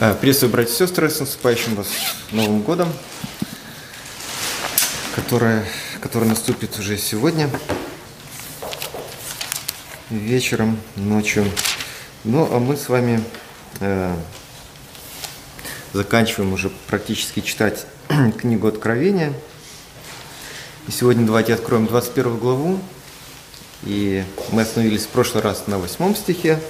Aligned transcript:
Э, 0.00 0.14
приветствую, 0.14 0.52
братья 0.52 0.72
и 0.72 0.76
сестры, 0.76 1.10
с 1.10 1.18
наступающим 1.18 1.74
вас 1.74 1.88
Новым 2.30 2.62
годом, 2.62 2.88
который, 5.16 5.62
который 6.00 6.28
наступит 6.28 6.78
уже 6.78 6.96
сегодня, 6.96 7.50
вечером, 10.08 10.78
ночью. 10.94 11.44
Ну, 12.22 12.48
а 12.52 12.60
мы 12.60 12.76
с 12.76 12.88
вами 12.88 13.24
э, 13.80 14.14
заканчиваем 15.92 16.52
уже 16.52 16.70
практически 16.86 17.40
читать 17.40 17.84
книгу 18.38 18.68
Откровения. 18.68 19.32
И 20.86 20.92
сегодня 20.92 21.26
давайте 21.26 21.54
откроем 21.54 21.86
21 21.86 22.38
главу. 22.38 22.78
И 23.82 24.22
мы 24.52 24.62
остановились 24.62 25.06
в 25.06 25.08
прошлый 25.08 25.42
раз 25.42 25.66
на 25.66 25.78
8 25.78 26.14
стихе. 26.14 26.60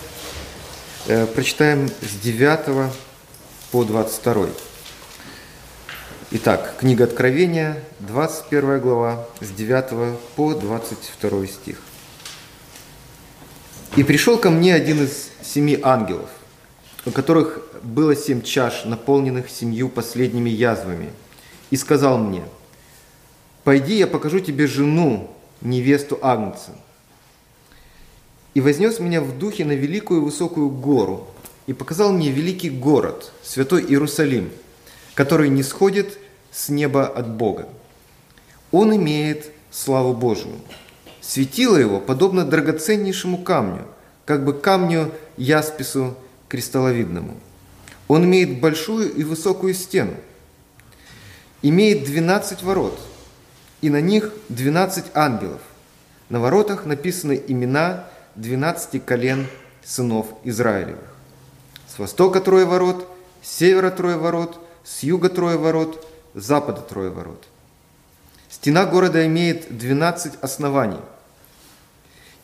Э, 1.09 1.27
прочитаем 1.27 1.91
с 2.01 2.23
9 2.23 2.91
по 3.71 3.85
22. 3.85 4.47
Итак, 6.30 6.77
книга 6.79 7.05
Откровения, 7.05 7.83
21 8.01 8.80
глава, 8.80 9.27
с 9.41 9.51
9 9.51 10.19
по 10.37 10.55
22 10.55 11.47
стих. 11.47 11.83
«И 13.96 14.02
пришел 14.05 14.38
ко 14.38 14.48
мне 14.48 14.74
один 14.74 15.05
из 15.05 15.30
семи 15.43 15.79
ангелов, 15.83 16.30
у 17.05 17.10
которых 17.10 17.60
было 17.83 18.16
семь 18.16 18.41
чаш, 18.41 18.87
наполненных 18.87 19.51
семью 19.51 19.91
последними 19.91 20.48
язвами, 20.48 21.10
и 21.69 21.77
сказал 21.77 22.16
мне, 22.16 22.45
«Пойди, 23.65 23.98
я 23.98 24.07
покажу 24.07 24.41
тебе 24.41 24.66
жену, 24.66 25.30
невесту 25.60 26.19
Агнца». 26.23 26.71
И 28.55 28.62
вознес 28.62 28.98
меня 28.98 29.21
в 29.21 29.37
духе 29.37 29.66
на 29.66 29.73
великую 29.73 30.24
высокую 30.24 30.71
гору, 30.71 31.29
и 31.69 31.75
показал 31.75 32.13
мне 32.13 32.31
великий 32.31 32.71
город, 32.71 33.31
святой 33.43 33.85
Иерусалим, 33.85 34.51
который 35.15 35.51
не 35.51 35.63
сходит 35.63 36.19
с 36.51 36.71
неба 36.71 37.07
от 37.07 37.29
Бога. 37.29 37.69
Он 38.73 38.97
имеет 38.97 39.51
славу 39.71 40.15
Божию. 40.15 40.55
Светило 41.21 41.77
его 41.77 42.01
подобно 42.01 42.47
драгоценнейшему 42.47 43.45
камню, 43.45 43.87
как 44.25 44.47
бы 44.47 44.55
камню 44.55 45.13
яспису 45.37 46.16
кристалловидному. 46.49 47.38
Он 48.09 48.25
имеет 48.25 48.60
большую 48.60 49.13
и 49.13 49.23
высокую 49.23 49.75
стену, 49.75 50.15
имеет 51.60 52.05
двенадцать 52.05 52.63
ворот, 52.63 52.99
и 53.82 53.91
на 53.91 54.01
них 54.01 54.32
двенадцать 54.49 55.05
ангелов. 55.13 55.60
На 56.30 56.41
воротах 56.41 56.87
написаны 56.87 57.43
имена 57.47 58.09
двенадцати 58.37 58.99
колен 58.99 59.47
сынов 59.85 60.29
Израилевых. 60.45 61.18
С 61.99 62.01
востока 62.01 62.41
трое 62.41 62.65
ворот, 62.65 63.09
с 63.43 63.57
севера 63.57 63.91
трое 63.91 64.16
ворот, 64.16 64.65
с 64.84 65.03
юга 65.03 65.28
трое 65.28 65.59
ворот, 65.59 66.06
с 66.32 66.44
запада 66.44 66.81
трое 66.81 67.10
ворот. 67.10 67.43
Стена 68.49 68.87
города 68.87 69.27
имеет 69.27 69.77
12 69.77 70.34
оснований, 70.41 71.00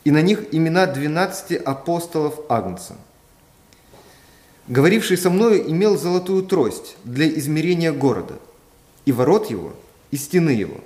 и 0.03 0.11
на 0.11 0.21
них 0.21 0.53
имена 0.53 0.87
12 0.87 1.55
апостолов 1.55 2.37
Агнца. 2.49 2.97
Говоривший 4.67 5.17
со 5.17 5.29
мною 5.29 5.65
имел 5.71 5.97
золотую 5.97 6.43
трость 6.43 6.97
для 7.05 7.25
измерения 7.29 7.93
города, 7.93 8.33
и 9.05 9.13
ворот 9.13 9.49
его, 9.49 9.73
и 10.11 10.17
стены 10.17 10.49
его. 10.49 10.81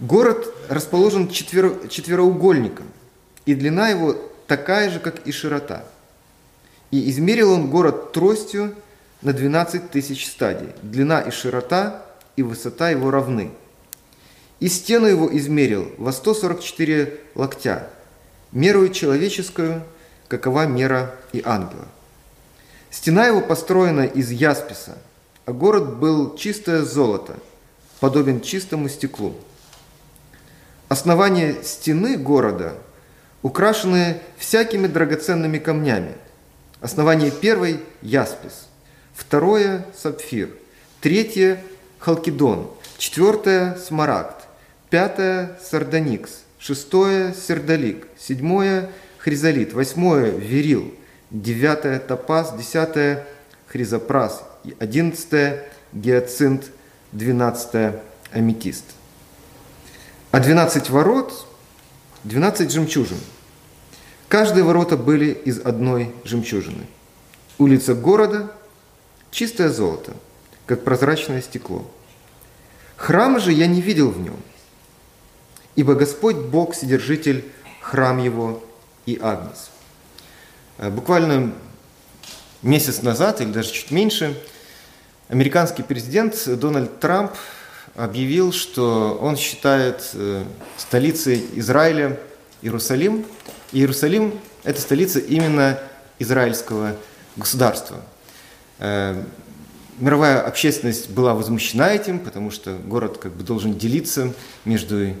Город 0.00 0.50
расположен 0.70 1.28
четверо, 1.28 1.88
четвероугольником, 1.90 2.86
и 3.44 3.54
длина 3.54 3.90
его 3.90 4.16
такая 4.46 4.88
же, 4.88 4.98
как 4.98 5.26
и 5.26 5.30
широта– 5.30 5.84
и 6.92 7.10
измерил 7.10 7.50
он 7.50 7.70
город 7.70 8.12
тростью 8.12 8.74
на 9.22 9.32
12 9.32 9.90
тысяч 9.90 10.28
стадий. 10.28 10.68
Длина 10.82 11.22
и 11.22 11.30
широта 11.30 12.02
и 12.36 12.42
высота 12.42 12.90
его 12.90 13.10
равны. 13.10 13.50
И 14.60 14.68
стену 14.68 15.06
его 15.06 15.34
измерил 15.36 15.90
во 15.98 16.12
144 16.12 17.18
локтя, 17.34 17.88
мерую 18.52 18.90
человеческую, 18.90 19.82
какова 20.28 20.66
мера 20.66 21.16
и 21.32 21.42
ангела. 21.44 21.88
Стена 22.90 23.26
его 23.26 23.40
построена 23.40 24.02
из 24.02 24.30
ясписа, 24.30 24.98
а 25.46 25.52
город 25.52 25.96
был 25.96 26.36
чистое 26.36 26.82
золото, 26.82 27.36
подобен 28.00 28.42
чистому 28.42 28.88
стеклу. 28.90 29.34
Основание 30.88 31.56
стены 31.64 32.18
города 32.18 32.74
украшены 33.40 34.20
всякими 34.36 34.86
драгоценными 34.86 35.56
камнями– 35.56 36.12
Основание 36.82 37.30
первой– 37.30 37.78
яспис, 38.02 38.66
второе– 39.14 39.86
сапфир, 39.96 40.50
третье– 41.00 41.62
халкидон, 42.00 42.72
четвертое– 42.98 43.76
смарагд, 43.86 44.34
пятое– 44.90 45.56
сардоникс, 45.62 46.40
шестое– 46.58 47.34
сердолик, 47.46 48.08
седьмое– 48.18 48.90
хризолит, 49.18 49.72
восьмое– 49.74 50.30
верил, 50.36 50.92
девятое– 51.30 52.00
топаз, 52.00 52.52
десятое– 52.58 53.28
хризопрас, 53.68 54.42
одиннадцатое– 54.80 55.68
гиацинт, 55.92 56.64
двенадцатое– 57.12 58.02
аметист. 58.32 58.86
А 60.32 60.40
двенадцать 60.40 60.90
ворот– 60.90 61.46
двенадцать 62.24 62.72
жемчужин– 62.72 63.18
Каждые 64.32 64.64
ворота 64.64 64.96
были 64.96 65.30
из 65.44 65.60
одной 65.60 66.10
жемчужины. 66.24 66.86
Улица 67.58 67.94
города– 67.94 68.50
чистое 69.30 69.68
золото, 69.68 70.14
как 70.64 70.84
прозрачное 70.84 71.42
стекло. 71.42 71.86
Храма 72.96 73.40
же 73.40 73.52
я 73.52 73.66
не 73.66 73.82
видел 73.82 74.10
в 74.10 74.18
нем, 74.18 74.38
ибо 75.76 75.94
Господь 75.96 76.36
Бог– 76.36 76.74
Содержитель, 76.74 77.44
храм 77.82 78.16
его 78.16 78.64
и 79.04 79.18
Агнец. 79.20 79.68
Э, 80.78 80.88
буквально 80.88 81.52
месяц 82.62 83.02
назад, 83.02 83.42
или 83.42 83.52
даже 83.52 83.70
чуть 83.70 83.90
меньше, 83.90 84.42
американский 85.28 85.82
президент 85.82 86.42
Дональд 86.58 87.00
Трамп 87.00 87.32
объявил, 87.94 88.54
что 88.54 89.18
он 89.20 89.36
считает 89.36 90.08
э, 90.14 90.44
столицей 90.78 91.46
Израиля 91.56 92.18
Иерусалим– 92.62 93.24
Иерусалим– 93.72 94.38
это 94.64 94.82
столица 94.82 95.18
именно 95.18 95.78
израильского 96.18 96.94
государства. 97.36 98.02
Э, 98.78 99.22
мировая 99.98 100.42
общественность 100.42 101.08
была 101.08 101.34
возмущена 101.34 101.90
этим, 101.90 102.18
потому 102.18 102.50
что 102.50 102.74
город 102.74 103.16
как 103.16 103.32
бы 103.32 103.44
должен 103.44 103.78
делиться 103.78 104.34
между 104.66 105.06
э, 105.06 105.14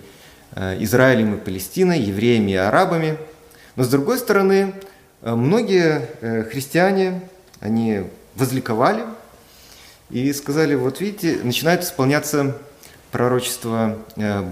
Израилем 0.80 1.36
и 1.36 1.38
Палестиной, 1.38 2.00
евреями 2.00 2.50
и 2.50 2.56
арабами. 2.56 3.16
Но 3.76 3.84
с 3.84 3.88
другой 3.88 4.18
стороны, 4.18 4.74
э, 5.22 5.34
многие 5.34 6.10
христиане, 6.50 7.22
они 7.60 8.02
возликовали 8.34 9.04
и 10.10 10.30
сказали, 10.34 10.74
вот 10.74 11.00
видите, 11.00 11.38
начинает 11.42 11.84
исполняться 11.84 12.58
пророчество 13.10 13.96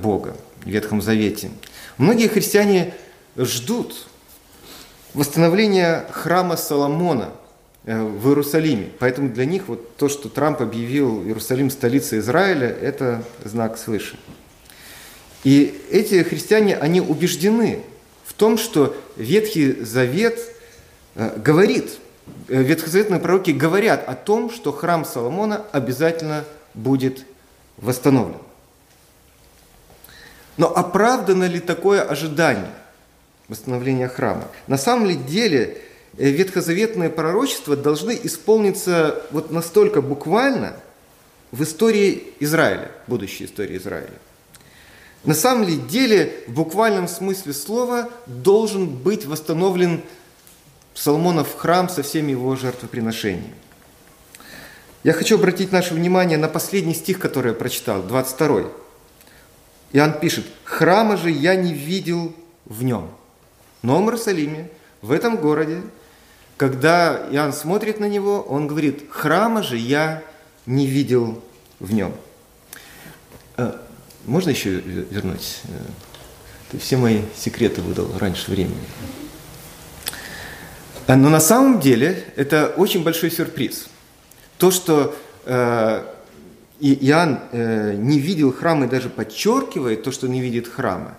Бога 0.02 0.34
в 0.64 0.68
Ветхом 0.68 1.02
Завете. 1.02 1.50
Многие 2.00 2.28
христиане 2.28 2.94
ждут 3.36 4.06
восстановления 5.12 6.06
храма 6.10 6.56
Соломона 6.56 7.28
э, 7.84 8.02
в 8.02 8.26
Иерусалиме. 8.28 8.88
Поэтому 8.98 9.28
для 9.28 9.44
них 9.44 9.64
вот 9.68 9.98
то, 9.98 10.08
что 10.08 10.30
Трамп 10.30 10.62
объявил 10.62 11.22
Иерусалим 11.24 11.68
столицей 11.68 12.20
Израиля, 12.20 12.68
это 12.68 13.22
знак 13.44 13.76
свыше. 13.76 14.18
И 15.44 15.78
эти 15.90 16.22
христиане, 16.22 16.78
они 16.78 17.02
убеждены 17.02 17.80
в 18.24 18.32
том, 18.32 18.56
что 18.56 18.96
Ветхий 19.16 19.84
Завет 19.84 20.40
э, 21.16 21.36
говорит, 21.36 21.98
э, 22.48 22.62
ветхозаветные 22.62 23.20
пророки 23.20 23.50
говорят 23.50 24.08
о 24.08 24.14
том, 24.14 24.50
что 24.50 24.72
храм 24.72 25.04
Соломона 25.04 25.66
обязательно 25.70 26.46
будет 26.72 27.26
восстановлен. 27.76 28.38
Но 30.60 30.66
оправдано 30.76 31.44
ли 31.44 31.58
такое 31.58 32.02
ожидание? 32.02 32.70
восстановления 33.48 34.08
храма. 34.08 34.46
На 34.66 34.76
самом 34.76 35.06
ли 35.06 35.14
деле 35.14 35.78
э, 36.18 36.28
ветхозаветные 36.28 37.08
пророчества 37.08 37.76
должны 37.76 38.16
исполниться 38.22 39.22
вот 39.30 39.50
настолько 39.50 40.02
буквально 40.02 40.74
в 41.50 41.62
истории 41.62 42.34
Израиля, 42.40 42.90
будущей 43.06 43.46
истории 43.46 43.78
Израиля. 43.78 44.12
На 45.24 45.32
самом 45.32 45.66
ли 45.66 45.76
деле, 45.76 46.44
в 46.46 46.52
буквальном 46.52 47.08
смысле 47.08 47.54
слова, 47.54 48.10
должен 48.26 48.86
быть 48.86 49.24
восстановлен 49.24 50.02
Соломонов 50.92 51.56
храм 51.56 51.88
со 51.88 52.02
всеми 52.02 52.32
его 52.32 52.54
жертвоприношениями. 52.54 53.54
Я 55.04 55.14
хочу 55.14 55.36
обратить 55.36 55.72
наше 55.72 55.94
внимание 55.94 56.36
на 56.36 56.48
последний 56.48 56.94
стих, 56.94 57.18
который 57.18 57.48
я 57.48 57.54
прочитал, 57.54 58.02
22. 58.02 58.89
Иоанн 59.92 60.18
пишет, 60.20 60.46
«Храма 60.64 61.16
же 61.16 61.30
я 61.30 61.56
не 61.56 61.72
видел 61.72 62.34
в 62.64 62.82
нем». 62.82 63.10
Новом 63.82 64.06
Иерусалиме, 64.06 64.70
в 65.02 65.10
этом 65.10 65.36
городе, 65.36 65.80
когда 66.56 67.26
Иоанн 67.30 67.52
смотрит 67.52 68.00
на 68.00 68.04
него, 68.04 68.42
он 68.42 68.66
говорит, 68.66 69.06
храма 69.10 69.62
же 69.62 69.78
я 69.78 70.22
не 70.66 70.86
видел 70.86 71.42
в 71.78 71.92
нем. 71.94 72.14
А, 73.56 73.80
можно 74.26 74.50
еще 74.50 74.72
вернуть? 74.72 75.62
Ты 76.70 76.78
все 76.78 76.98
мои 76.98 77.22
секреты 77.34 77.80
выдал 77.80 78.10
раньше 78.18 78.50
времени. 78.50 78.84
А, 81.06 81.16
но 81.16 81.30
на 81.30 81.40
самом 81.40 81.80
деле 81.80 82.24
это 82.36 82.74
очень 82.76 83.02
большой 83.02 83.30
сюрприз. 83.30 83.86
То, 84.58 84.70
что 84.70 85.16
э, 86.80 86.86
Иоанн 86.86 87.40
э, 87.52 87.94
не 87.96 88.18
видел 88.18 88.52
храма 88.52 88.86
и 88.86 88.88
даже 88.88 89.08
подчеркивает 89.08 90.02
то, 90.02 90.12
что 90.12 90.28
не 90.28 90.40
видит 90.40 90.68
храма, 90.68 91.16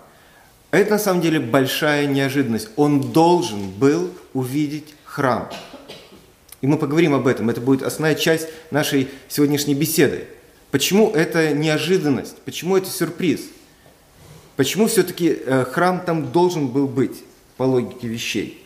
это 0.72 0.92
на 0.92 0.98
самом 0.98 1.20
деле 1.20 1.38
большая 1.38 2.06
неожиданность. 2.06 2.70
Он 2.76 3.12
должен 3.12 3.68
был 3.70 4.10
увидеть 4.32 4.94
храм. 5.04 5.50
И 6.62 6.66
мы 6.66 6.78
поговорим 6.78 7.12
об 7.12 7.26
этом. 7.26 7.50
Это 7.50 7.60
будет 7.60 7.82
основная 7.82 8.14
часть 8.14 8.48
нашей 8.70 9.08
сегодняшней 9.28 9.74
беседы. 9.74 10.24
Почему 10.70 11.10
это 11.10 11.52
неожиданность? 11.52 12.36
Почему 12.46 12.78
это 12.78 12.88
сюрприз? 12.88 13.42
Почему 14.56 14.86
все-таки 14.86 15.38
э, 15.44 15.64
храм 15.64 16.00
там 16.00 16.32
должен 16.32 16.68
был 16.68 16.88
быть 16.88 17.22
по 17.58 17.64
логике 17.64 18.08
вещей? 18.08 18.64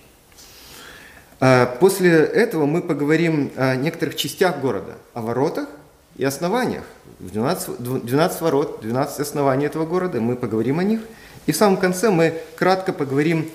А 1.41 1.67
после 1.67 2.11
этого 2.11 2.67
мы 2.67 2.83
поговорим 2.83 3.51
о 3.57 3.75
некоторых 3.75 4.15
частях 4.15 4.61
города, 4.61 4.97
о 5.13 5.23
воротах 5.23 5.69
и 6.17 6.25
основаниях. 6.25 6.85
12, 7.21 7.79
12 7.79 8.41
ворот, 8.41 8.79
12 8.83 9.21
оснований 9.21 9.67
этого 9.67 9.87
города, 9.87 10.21
мы 10.21 10.37
поговорим 10.37 10.79
о 10.79 10.85
них– 10.85 11.01
и 11.47 11.53
в 11.53 11.57
самом 11.57 11.77
конце 11.77 12.11
мы 12.11 12.41
кратко 12.57 12.93
поговорим 12.93 13.51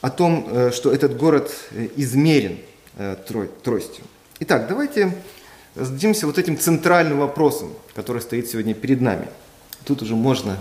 о 0.00 0.10
том, 0.10 0.46
э, 0.50 0.70
что 0.72 0.92
этот 0.92 1.16
город 1.16 1.50
э, 1.70 1.88
измерен 1.96 2.58
э, 2.96 3.16
тростью. 3.62 4.04
Итак, 4.40 4.68
давайте 4.68 5.16
зададимся 5.74 6.26
вот 6.26 6.38
этим 6.38 6.58
центральным 6.58 7.20
вопросом, 7.20 7.72
который 7.94 8.20
стоит 8.22 8.48
сегодня 8.48 8.74
перед 8.74 9.00
нами. 9.00 9.28
Тут 9.84 10.02
уже 10.02 10.14
можно 10.14 10.58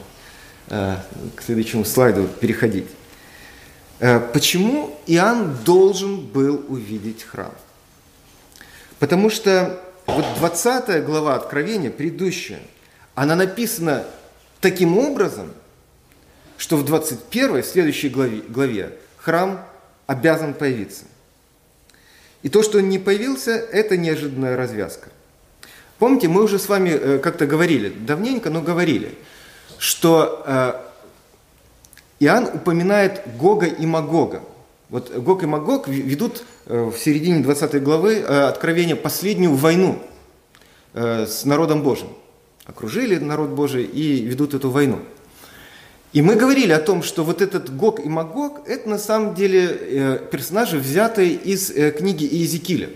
к 0.67 1.41
следующему 1.45 1.85
слайду 1.85 2.27
переходить. 2.27 2.87
Почему 4.33 4.99
Иоанн 5.07 5.57
должен 5.63 6.19
был 6.19 6.65
увидеть 6.67 7.23
храм? 7.23 7.53
Потому 8.99 9.29
что 9.29 9.81
вот 10.07 10.25
20 10.39 11.05
глава 11.05 11.35
Откровения, 11.35 11.91
предыдущая, 11.91 12.59
она 13.15 13.35
написана 13.35 14.03
таким 14.61 14.97
образом– 14.97 15.53
что 16.57 16.75
в 16.75 16.85
21 16.85 17.63
следующей 17.63 18.09
главе, 18.09 18.41
главе 18.41 18.93
храм 19.17 19.65
обязан 20.07 20.53
появиться. 20.53 21.05
И 22.41 22.49
то, 22.49 22.63
что 22.63 22.79
он 22.79 22.89
не 22.89 22.99
появился, 22.99 23.51
это 23.51 23.95
неожиданная 23.97 24.57
развязка. 24.57 25.09
Помните, 25.99 26.27
мы 26.27 26.43
уже 26.43 26.59
с 26.59 26.67
вами 26.67 26.89
э, 26.89 27.19
как-то 27.19 27.45
говорили, 27.45 27.89
давненько, 27.89 28.49
но 28.49 28.61
говорили, 28.61 29.15
что 29.79 30.43
э, 30.45 30.73
Иоанн 32.19 32.45
упоминает 32.45 33.21
Гога 33.37 33.65
и 33.65 33.85
Магога. 33.85 34.41
Вот 34.89 35.11
Гог 35.11 35.43
и 35.43 35.45
Магог 35.45 35.87
ведут 35.87 36.43
э, 36.65 36.83
в 36.83 36.97
середине 36.97 37.41
20 37.41 37.83
главы 37.83 38.19
Откровения 38.19 38.95
последнюю 38.95 39.53
войну 39.53 40.01
с 40.93 41.45
народом 41.45 41.83
Божьим. 41.83 42.07
Окружили 42.65 43.17
народ 43.17 43.49
Божий 43.49 43.83
и 43.83 44.21
ведут 44.21 44.53
эту 44.53 44.71
войну– 44.71 44.99
и 46.13 46.21
мы 46.21 46.35
говорили 46.35 46.71
о 46.71 46.79
том, 46.79 47.03
что 47.03 47.23
вот 47.23 47.41
этот 47.41 47.75
Гог 47.75 47.99
и 47.99 48.07
Магог– 48.07 48.61
это 48.67 48.89
на 48.89 48.97
самом 48.97 49.35
деле 49.35 49.67
э, 49.69 50.19
персонажи, 50.31 50.77
взятые 50.77 51.33
из 51.33 51.69
э, 51.69 51.91
книги 51.91 52.23
Иезекииля. 52.23 52.89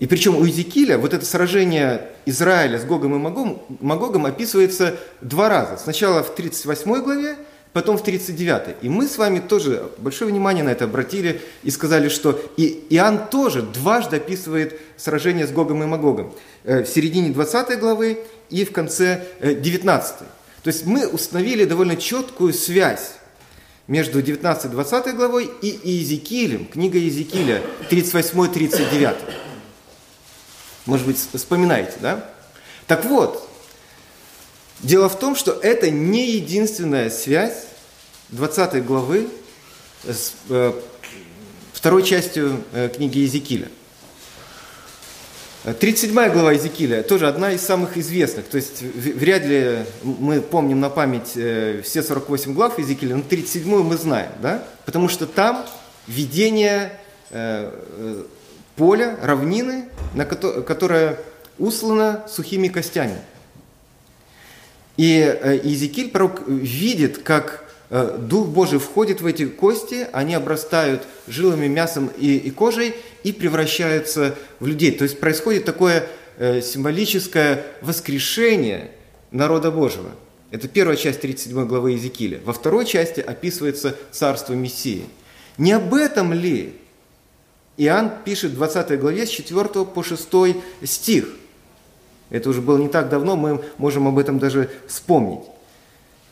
И 0.00 0.06
причем 0.06 0.36
у 0.36 0.44
Иезекииля 0.44 0.98
вот 0.98 1.14
это 1.14 1.24
сражение 1.24 2.10
Израиля 2.26 2.78
с 2.78 2.84
Гогом 2.84 3.14
и 3.14 3.18
Магогом, 3.18 3.62
Магогом 3.80 4.26
описывается 4.26 4.96
два 5.20 5.48
раза. 5.48 5.78
Сначала 5.78 6.22
в 6.22 6.34
38 6.34 7.02
главе, 7.02 7.36
потом 7.76 7.98
в 7.98 8.02
39. 8.02 8.76
И 8.80 8.88
мы 8.88 9.06
с 9.06 9.18
вами 9.18 9.38
тоже 9.38 9.90
большое 9.98 10.30
внимание 10.30 10.64
на 10.64 10.70
это 10.70 10.84
обратили 10.84 11.42
и 11.62 11.70
сказали, 11.70 12.08
что 12.08 12.40
и 12.56 12.86
Иоанн 12.88 13.28
тоже 13.28 13.60
дважды 13.60 14.16
описывает 14.16 14.80
сражение 14.96 15.46
с 15.46 15.50
Гогом 15.50 15.82
и 15.82 15.86
Магогом. 15.86 16.32
Э, 16.64 16.84
в 16.84 16.88
середине 16.88 17.34
20 17.34 17.78
главы 17.78 18.20
и 18.48 18.64
в 18.64 18.72
конце 18.72 19.26
19. 19.42 20.20
То 20.20 20.26
есть 20.64 20.86
мы 20.86 21.06
установили 21.06 21.66
довольно 21.66 21.96
четкую 21.96 22.54
связь 22.54 23.16
между 23.88 24.22
19-20 24.22 25.12
главой 25.12 25.50
и 25.60 25.78
Иезекиилем, 25.84 26.64
книга 26.64 26.96
Иезекииля 26.96 27.60
38-39. 27.90 29.16
Может 30.86 31.06
быть, 31.06 31.18
вспоминаете, 31.34 31.98
да? 32.00 32.24
Так 32.86 33.04
вот, 33.04 33.46
дело 34.80 35.08
в 35.08 35.18
том, 35.18 35.36
что 35.36 35.52
это 35.52 35.90
не 35.90 36.30
единственная 36.32 37.10
связь 37.10 37.66
20 38.30 38.84
главы 38.84 39.28
с 40.04 40.32
э, 40.48 40.72
второй 41.72 42.02
частью 42.02 42.62
э, 42.72 42.88
книги 42.88 43.18
Иезекииля. 43.18 43.68
37 45.64 46.12
глава 46.30 46.52
Иезекииля 46.52 47.02
тоже 47.02 47.26
одна 47.26 47.50
из 47.50 47.60
самых 47.60 47.96
известных. 47.96 48.46
То 48.46 48.56
есть 48.56 48.82
вряд 48.82 49.44
ли 49.44 49.78
мы 50.02 50.40
помним 50.40 50.78
на 50.80 50.90
память 50.90 51.32
э, 51.34 51.82
все 51.84 52.02
48 52.02 52.54
глав 52.54 52.78
Иезекииля, 52.78 53.16
но 53.16 53.22
37 53.22 53.82
мы 53.82 53.96
знаем, 53.96 54.30
да? 54.40 54.64
Потому 54.84 55.08
что 55.08 55.26
там 55.26 55.66
видение 56.06 56.92
поля, 58.76 59.18
равнины, 59.20 59.88
на 60.14 60.24
которое 60.24 61.18
услано 61.58 62.24
сухими 62.28 62.68
костями. 62.68 63.18
И 64.96 65.60
Иезекииль, 65.64 66.10
пророк, 66.10 66.42
видит, 66.46 67.18
как 67.18 67.64
Дух 67.90 68.48
Божий 68.48 68.78
входит 68.78 69.20
в 69.20 69.26
эти 69.26 69.46
кости, 69.46 70.08
они 70.12 70.34
обрастают 70.34 71.02
жилами, 71.28 71.68
мясом 71.68 72.10
и, 72.18 72.36
и 72.36 72.50
кожей, 72.50 72.96
и 73.22 73.32
превращаются 73.32 74.34
в 74.58 74.66
людей. 74.66 74.90
То 74.92 75.04
есть 75.04 75.20
происходит 75.20 75.64
такое 75.64 76.06
э, 76.38 76.60
символическое 76.60 77.64
воскрешение 77.82 78.90
народа 79.30 79.70
Божьего. 79.70 80.10
Это 80.50 80.68
первая 80.68 80.96
часть 80.96 81.20
37 81.20 81.66
главы 81.66 81.92
Иезекииля. 81.92 82.40
Во 82.44 82.52
второй 82.52 82.86
части 82.86 83.20
описывается 83.20 83.96
царство 84.10 84.54
Мессии. 84.54 85.04
Не 85.58 85.72
об 85.72 85.92
этом 85.94 86.32
ли 86.32 86.74
Иоанн 87.76 88.12
пишет 88.24 88.52
в 88.52 88.54
20 88.54 88.98
главе 88.98 89.26
с 89.26 89.30
4 89.30 89.84
по 89.84 90.02
6 90.02 90.28
стих? 90.84 91.28
Это 92.30 92.48
уже 92.50 92.60
было 92.60 92.78
не 92.78 92.88
так 92.88 93.08
давно, 93.08 93.36
мы 93.36 93.62
можем 93.78 94.08
об 94.08 94.18
этом 94.18 94.38
даже 94.38 94.70
вспомнить. 94.86 95.40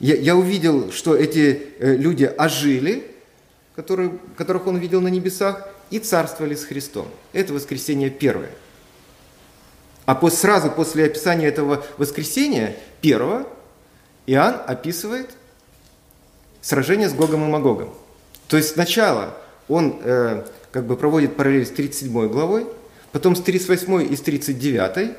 Я, 0.00 0.16
я 0.16 0.36
увидел, 0.36 0.90
что 0.90 1.14
эти 1.14 1.68
э, 1.78 1.96
люди 1.96 2.24
ожили, 2.24 3.10
которые, 3.76 4.18
которых 4.36 4.66
он 4.66 4.76
видел 4.78 5.00
на 5.00 5.08
небесах, 5.08 5.68
и 5.90 5.98
царствовали 5.98 6.54
с 6.54 6.64
Христом. 6.64 7.06
Это 7.32 7.52
воскресение 7.52 8.10
первое. 8.10 8.50
А 10.06 10.14
пос, 10.14 10.34
сразу 10.34 10.70
после 10.70 11.04
описания 11.04 11.46
этого 11.46 11.84
воскресения 11.96 12.76
первого 13.00 13.46
Иоанн 14.26 14.60
описывает 14.66 15.30
сражение 16.60 17.08
с 17.08 17.14
Гогом 17.14 17.44
и 17.44 17.48
Магогом. 17.48 17.94
То 18.48 18.56
есть 18.56 18.72
сначала 18.72 19.36
он 19.68 20.00
э, 20.02 20.44
как 20.72 20.86
бы 20.86 20.96
проводит 20.96 21.36
параллель 21.36 21.66
с 21.66 21.70
37 21.70 22.28
главой, 22.28 22.66
потом 23.12 23.36
с 23.36 23.40
38 23.40 24.12
и 24.12 24.16
с 24.16 24.20
39. 24.20 25.16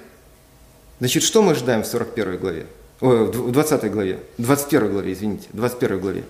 Значит, 0.99 1.23
что 1.23 1.41
мы 1.41 1.51
ожидаем 1.51 1.83
в 1.83 1.87
41 1.87 2.37
главе? 2.37 2.65
В 3.01 3.51
20 3.51 3.91
главе, 3.91 4.19
21 4.37 4.91
главе, 4.91 5.13
извините, 5.13 5.47
21 5.51 5.99
главе. 5.99 6.23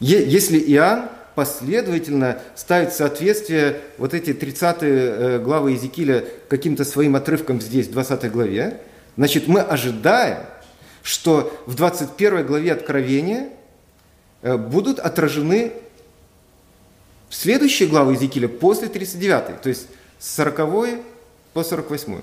Если 0.00 0.58
Иоанн 0.58 1.08
последовательно 1.36 2.42
ставить 2.56 2.90
в 2.90 2.96
соответствие 2.96 3.80
вот 3.98 4.12
эти 4.12 4.34
30 4.34 4.76
э, 4.80 5.38
главы 5.38 5.70
Иезекииля 5.70 6.24
каким-то 6.48 6.84
своим 6.84 7.16
отрывком 7.16 7.60
здесь, 7.60 7.86
в 7.86 7.92
20 7.92 8.30
главе, 8.30 8.80
значит, 9.16 9.46
мы 9.46 9.60
ожидаем, 9.60 10.38
что 11.02 11.56
в 11.66 11.74
21 11.74 12.44
главе 12.44 12.72
Откровения 12.72 13.48
э, 14.42 14.56
будут 14.56 14.98
отражены 14.98 15.72
следующие 17.30 17.88
главы 17.88 18.14
Иезекииля 18.14 18.48
после 18.48 18.88
39, 18.88 19.62
то 19.62 19.68
есть 19.68 19.86
с 20.18 20.34
40 20.34 20.98
по 21.54 21.62
48. 21.62 22.18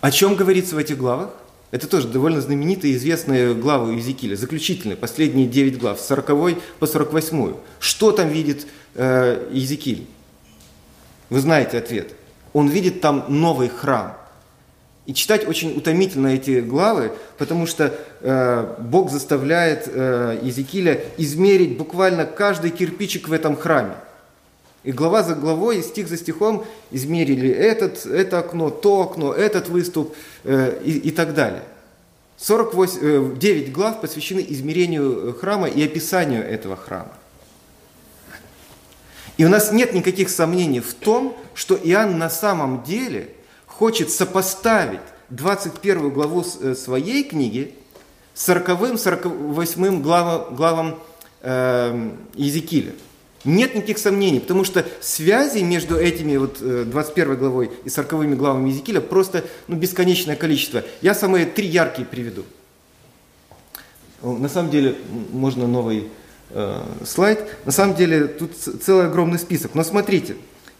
О 0.00 0.10
чем 0.10 0.36
говорится 0.36 0.74
в 0.74 0.78
этих 0.78 0.98
главах? 0.98 1.30
Это 1.70 1.88
тоже 1.88 2.08
довольно 2.08 2.40
знаменитые 2.40 2.94
известные 2.94 3.54
главы 3.54 3.94
Иезекииля, 3.94 4.36
заключительные, 4.36 4.96
последние 4.96 5.46
9 5.48 5.78
глав, 5.78 6.00
с 6.00 6.06
40 6.06 6.60
по 6.78 6.86
48. 6.86 7.54
Что 7.80 8.12
там 8.12 8.28
видит 8.28 8.66
э, 8.94 9.48
Иезекииль? 9.50 10.06
Вы 11.28 11.40
знаете 11.40 11.78
ответ. 11.78 12.14
Он 12.52 12.68
видит 12.68 13.00
там 13.00 13.24
новый 13.28 13.68
храм. 13.68 14.16
И 15.06 15.14
читать 15.14 15.46
очень 15.46 15.76
утомительно 15.76 16.28
эти 16.28 16.60
главы, 16.60 17.12
потому 17.38 17.66
что 17.66 17.94
э, 18.20 18.74
Бог 18.78 19.10
заставляет 19.10 19.84
э, 19.86 20.38
Иезекииля 20.42 21.00
измерить 21.16 21.76
буквально 21.78 22.26
каждый 22.26 22.70
кирпичик 22.70 23.28
в 23.28 23.32
этом 23.32 23.56
храме. 23.56 23.94
И 24.86 24.92
глава 24.92 25.24
за 25.24 25.34
главой, 25.34 25.82
стих 25.82 26.06
за 26.06 26.16
стихом 26.16 26.64
измерили 26.92 27.50
этот, 27.50 28.06
это 28.06 28.38
окно, 28.38 28.70
то 28.70 29.00
окно, 29.02 29.32
этот 29.32 29.68
выступ 29.68 30.14
э, 30.44 30.80
и, 30.84 30.92
и 31.08 31.10
так 31.10 31.34
далее. 31.34 31.64
48, 32.36 32.98
э, 33.02 33.36
9 33.36 33.72
глав 33.72 34.00
посвящены 34.00 34.46
измерению 34.48 35.36
храма 35.40 35.66
и 35.66 35.84
описанию 35.84 36.44
этого 36.44 36.76
храма. 36.76 37.10
И 39.36 39.44
у 39.44 39.48
нас 39.48 39.72
нет 39.72 39.92
никаких 39.92 40.30
сомнений 40.30 40.78
в 40.78 40.94
том, 40.94 41.36
что 41.52 41.74
Иоанн 41.74 42.16
на 42.16 42.30
самом 42.30 42.84
деле 42.84 43.30
хочет 43.66 44.12
сопоставить 44.12 45.00
21 45.30 46.10
главу 46.10 46.44
э, 46.60 46.76
своей 46.76 47.24
книги 47.24 47.74
с 48.34 48.48
40-48 48.48 50.00
главам, 50.00 50.54
главам 50.54 51.00
э, 51.42 52.10
Иезекииля. 52.34 52.92
Нет 53.44 53.74
никаких 53.74 53.98
сомнений, 53.98 54.40
потому 54.40 54.64
что 54.64 54.84
связи 55.00 55.58
между 55.58 55.96
этими 55.96 56.36
вот 56.36 56.58
21 56.60 57.32
э, 57.32 57.36
главой 57.36 57.70
и 57.84 57.88
40 57.88 58.36
главами 58.36 58.70
Иезекииля 58.70 59.00
просто 59.00 59.44
ну, 59.68 59.76
бесконечное 59.76 60.36
количество. 60.36 60.82
Я 61.00 61.14
самые 61.14 61.46
три 61.46 61.66
яркие 61.66 62.06
приведу. 62.06 62.44
На 64.22 64.48
самом 64.48 64.70
деле, 64.70 64.96
можно 65.32 65.68
новый 65.68 66.08
э, 66.50 66.82
слайд. 67.04 67.44
На 67.64 67.72
самом 67.72 67.94
деле, 67.94 68.26
тут 68.26 68.56
целый 68.56 69.06
огромный 69.06 69.38
список. 69.38 69.74
Но 69.74 69.84
смотрите, 69.84 70.36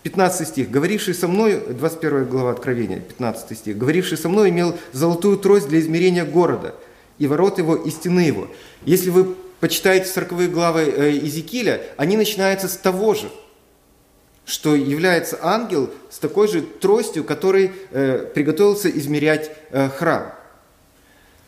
15 0.06 0.48
стих. 0.48 0.70
«Говоривший 0.70 1.14
со 1.14 1.26
мной», 1.26 1.60
21 1.68 2.26
глава 2.26 2.52
Откровения, 2.52 3.00
15 3.00 3.58
стих. 3.58 3.76
«Говоривший 3.76 4.16
со 4.16 4.28
мной 4.28 4.50
имел 4.50 4.76
золотую 4.92 5.36
трость 5.36 5.68
для 5.68 5.80
измерения 5.80 6.24
города, 6.24 6.76
и 7.18 7.26
ворот 7.26 7.58
его, 7.58 7.74
и 7.74 7.90
стены 7.90 8.20
его». 8.20 8.48
Если 8.84 9.10
вы 9.10 9.34
почитаете 9.60 10.06
40 10.06 10.50
главы 10.50 10.82
э, 10.82 11.10
Иезекииля, 11.12 11.82
они 11.96 12.16
начинаются 12.16 12.68
с 12.68 12.76
того 12.76 13.14
же, 13.14 13.30
что 14.44 14.74
является 14.74 15.38
ангел 15.42 15.90
с 16.10 16.18
такой 16.18 16.48
же 16.48 16.62
тростью, 16.62 17.24
который 17.24 17.72
э, 17.90 18.30
приготовился 18.34 18.90
измерять 18.90 19.50
э, 19.70 19.88
храм. 19.88 20.32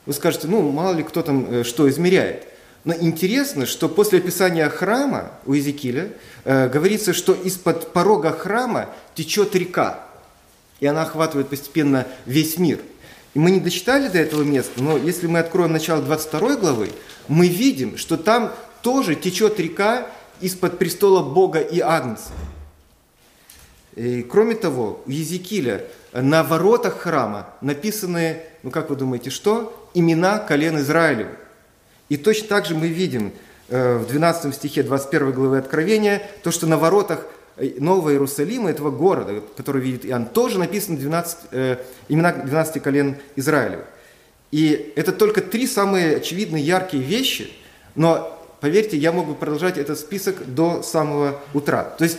Вы 0.07 0.15
скажете, 0.15 0.49
ну, 0.49 0.71
мало 0.71 0.95
ли 0.95 1.03
кто 1.03 1.23
там 1.23 1.65
что 1.65 1.89
измеряет. 1.89 2.45
Но 2.85 2.95
интересно, 2.95 3.67
что 3.67 3.89
после 3.89 4.21
описания 4.21 4.67
храма 4.71 5.33
у 5.45 5.53
Иезекииля 5.53 6.13
говорится, 6.47 7.13
что 7.13 7.35
из-под 7.35 7.93
порога 7.93 8.33
храма 8.33 8.89
течет 9.15 9.55
река, 9.55 10.07
и 10.81 10.87
она 10.87 11.03
охватывает 11.03 11.49
постепенно 11.49 12.07
весь 12.25 12.57
мир. 12.57 12.79
И 13.35 13.39
мы 13.39 13.51
не 13.51 13.61
дочитали 13.61 14.09
до 14.09 14.19
этого 14.19 14.43
места, 14.43 14.83
но 14.83 14.97
если 14.97 15.27
мы 15.27 15.39
откроем 15.39 15.73
начало 15.73 16.03
22 16.03 16.57
главы, 16.57 16.91
мы 17.29 17.47
видим, 17.49 17.97
что 17.97 18.17
там 18.17 18.53
тоже 18.83 19.15
течет 19.15 19.61
река 19.61 20.07
из-под 20.41 20.79
престола 20.79 21.23
Бога 21.23 21.61
и 21.61 21.81
Агнца. 21.81 22.33
И, 23.97 24.23
кроме 24.23 24.55
того, 24.55 25.03
у 25.07 25.11
Езекииля 25.11 25.85
на 26.13 26.43
воротах 26.43 27.01
храма 27.01 27.49
написаны, 27.61 28.43
ну 28.63 28.71
как 28.71 28.91
вы 28.91 28.97
думаете, 28.97 29.31
что? 29.31 29.89
Имена 29.95 30.39
колен 30.39 30.79
Израилева. 30.79 31.33
И 32.09 32.17
точно 32.17 32.49
так 32.49 32.65
же 32.65 32.75
мы 32.75 32.89
видим 32.89 33.33
э, 33.69 33.99
в 33.99 34.07
12 34.07 34.55
стихе 34.55 34.83
21 34.83 35.33
главы 35.33 35.59
Откровения, 35.59 36.23
то, 36.43 36.51
что 36.51 36.67
на 36.67 36.79
воротах 36.79 37.27
Нового 37.79 38.11
Иерусалима, 38.11 38.71
этого 38.71 38.91
города, 38.91 39.43
который 39.57 39.83
видит 39.83 40.07
Иоанн, 40.07 40.27
тоже 40.27 40.59
написано 40.59 40.97
12, 40.97 41.39
э, 41.51 41.77
имена 42.09 42.33
12 42.33 42.83
колен 42.83 43.17
Израилева. 43.37 43.85
И 44.51 44.93
это 44.97 45.13
только 45.13 45.41
три 45.41 45.67
самые 45.67 46.17
очевидные, 46.17 46.65
яркие 46.65 47.03
вещи, 47.03 47.53
но, 47.95 48.39
поверьте, 48.61 48.97
я 48.97 49.13
мог 49.13 49.27
бы 49.27 49.35
продолжать 49.35 49.77
этот 49.77 49.99
список 49.99 50.55
до 50.55 50.83
самого 50.83 51.41
утра. 51.53 51.85
То 51.85 52.05
есть 52.05 52.19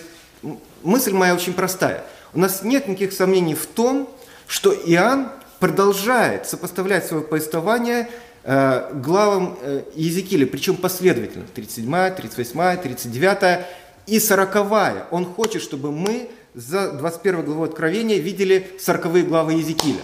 мысль 0.84 1.13
моя 1.13 1.34
очень 1.34 1.53
простая. 1.53 2.03
У 2.34 2.39
нас 2.39 2.63
нет 2.63 2.88
никаких 2.88 3.13
сомнений 3.13 3.55
в 3.55 3.65
том, 3.65 4.10
что 4.46 4.74
Иоанн 4.74 5.29
продолжает 5.60 6.48
сопоставлять 6.48 7.05
свое 7.05 7.24
повествование 7.24 8.08
Э, 8.43 8.89
главам 8.93 9.58
э, 9.62 9.84
Езекииля, 9.96 10.48
причем 10.48 10.77
последовательно, 10.77 11.46
37, 11.53 12.15
38, 12.15 12.77
39 12.81 13.65
и 14.09 14.19
40. 14.19 15.11
Он 15.11 15.25
хочет, 15.25 15.61
чтобы 15.61 15.91
мы 15.91 16.29
за 16.53 16.91
21 16.91 17.45
главу 17.45 17.63
Откровения 17.63 18.17
видели 18.17 18.69
40 18.79 19.27
главы 19.27 19.53
Езекииля. 19.53 20.01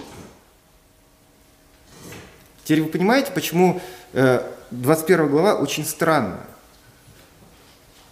Теперь 2.64 2.84
вы 2.84 2.90
понимаете, 2.90 3.32
почему 3.32 3.82
21 4.14 5.26
э, 5.26 5.28
глава 5.28 5.56
очень 5.56 5.86
странная? 5.86 6.46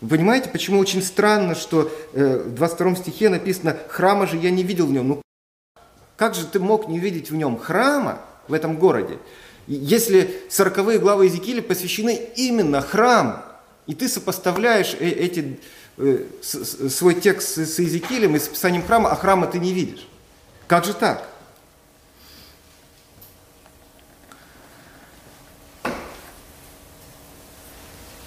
Вы 0.01 0.09
понимаете, 0.09 0.49
почему 0.49 0.79
очень 0.79 1.01
странно, 1.01 1.55
что 1.55 1.89
в 2.11 2.53
22 2.53 2.95
стихе 2.95 3.29
написано 3.29 3.77
«Храма 3.87 4.27
же 4.27 4.37
я 4.37 4.51
не 4.51 4.63
видел 4.63 4.87
в 4.87 4.91
нем». 4.91 5.07
Ну, 5.07 5.21
как 6.17 6.35
же 6.35 6.45
ты 6.45 6.59
мог 6.59 6.87
не 6.87 6.99
видеть 6.99 7.31
в 7.31 7.35
нем 7.35 7.57
храма 7.57 8.19
в 8.47 8.53
этом 8.53 8.77
городе? 8.77 9.17
Если 9.65 10.41
сороковые 10.49 10.99
главы 10.99 11.25
Иезекииля 11.25 11.61
посвящены 11.61 12.29
именно 12.35 12.81
храму, 12.81 13.37
и 13.87 13.93
ты 13.93 14.07
сопоставляешь 14.07 14.95
э, 14.99 15.09
эти, 15.09 15.39
э, 15.39 15.53
свой 16.41 17.15
текст 17.15 17.57
с 17.57 17.79
Иезекиилем 17.79 18.35
и 18.35 18.39
с 18.39 18.47
описанием 18.47 18.85
храма, 18.85 19.11
а 19.11 19.15
храма 19.15 19.47
ты 19.47 19.59
не 19.59 19.73
видишь. 19.73 20.07
Как 20.67 20.85
же 20.85 20.93
так? 20.93 21.29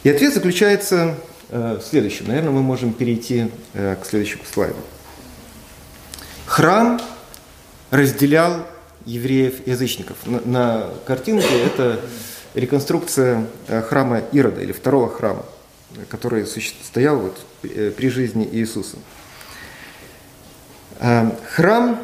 И 0.04 0.08
ответ 0.08 0.35
заключается 0.35 1.16
э, 1.49 1.78
в 1.80 1.82
следующем. 1.82 2.28
Наверное, 2.28 2.52
мы 2.52 2.62
можем 2.62 2.92
перейти 2.92 3.50
к 3.73 4.00
следующему 4.04 4.44
слайду. 4.44 4.78
Храм 6.46 7.00
разделял 7.90 8.66
евреев-язычников. 9.04 10.16
На, 10.26 10.90
картинке 11.06 11.62
это 11.64 12.00
реконструкция 12.54 13.46
э, 13.68 13.82
храма 13.82 14.23
Ирода 14.32 14.61
или 14.61 14.73
второго 14.73 15.08
храма, 15.08 15.44
который 16.11 16.47
стоял 16.47 17.19
вот 17.19 17.47
э, 17.62 17.91
при 17.91 18.09
жизни 18.09 18.49
Иисуса. 18.50 18.97
Э, 20.99 21.31
храм 21.49 22.00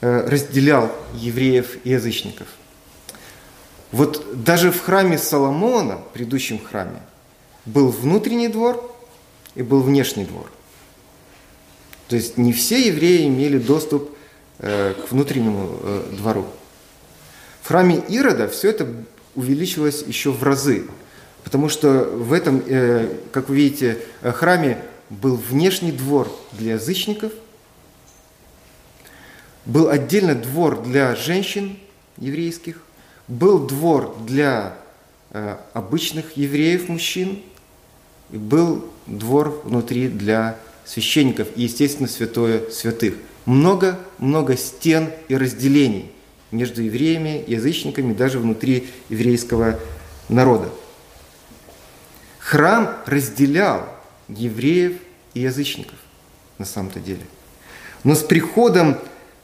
разделял 0.00 0.92
евреев 1.14 1.78
и 1.82 1.90
язычников. 1.90 2.46
Вот 3.90 4.44
даже 4.44 4.70
в 4.70 4.80
храме 4.80 5.18
Соломона, 5.18 5.98
предыдущем 6.12 6.64
храме, 6.64 7.02
был 7.66 7.88
внутренний 7.88 8.46
двор 8.46 8.94
и 9.56 9.62
был 9.62 9.82
внешний 9.82 10.24
двор. 10.24 10.48
То 12.06 12.14
есть 12.14 12.38
не 12.38 12.52
все 12.52 12.86
евреи 12.86 13.26
имели 13.26 13.58
доступ 13.58 14.16
Э, 14.60 14.92
к 14.94 15.12
внутреннему 15.12 15.78
э, 15.82 16.02
двору. 16.16 16.44
В 17.62 17.68
храме 17.68 18.02
Ирода 18.08 18.48
все 18.48 18.70
это 18.70 18.92
увеличилось 19.36 20.02
еще 20.02 20.32
в 20.32 20.42
разы, 20.42 20.88
потому 21.48 21.70
что 21.70 22.04
в 22.04 22.34
этом, 22.34 22.62
э, 22.66 23.08
как 23.32 23.48
вы 23.48 23.56
видите, 23.56 23.96
храме 24.20 24.76
был 25.08 25.36
внешний 25.36 25.92
двор 25.92 26.30
для 26.52 26.74
язычников, 26.74 27.32
был 29.64 29.88
отдельно 29.88 30.34
двор 30.34 30.82
для 30.82 31.16
женщин 31.16 31.78
еврейских, 32.18 32.82
был 33.28 33.66
двор 33.66 34.14
для 34.26 34.76
обычных 35.72 36.36
евреев, 36.36 36.90
мужчин, 36.90 37.40
и 38.30 38.36
был 38.36 38.84
двор 39.06 39.62
внутри 39.64 40.08
для 40.08 40.58
священников 40.84 41.48
и, 41.56 41.62
естественно, 41.62 42.08
святое 42.08 42.68
святых 42.70 43.14
много-много 43.48 44.58
стен 44.58 45.08
и 45.28 45.34
разделений 45.34 46.10
между 46.50 46.82
евреями, 46.82 47.42
язычниками, 47.46 48.12
даже 48.12 48.38
внутри 48.38 48.88
еврейского 49.08 49.80
народа. 50.28 50.68
Храм 52.48 52.96
разделял 53.04 53.86
евреев 54.28 54.94
и 55.34 55.40
язычников 55.40 55.98
на 56.56 56.64
самом-то 56.64 56.98
деле. 56.98 57.26
Но 58.04 58.14
с 58.14 58.22
приходом 58.22 58.96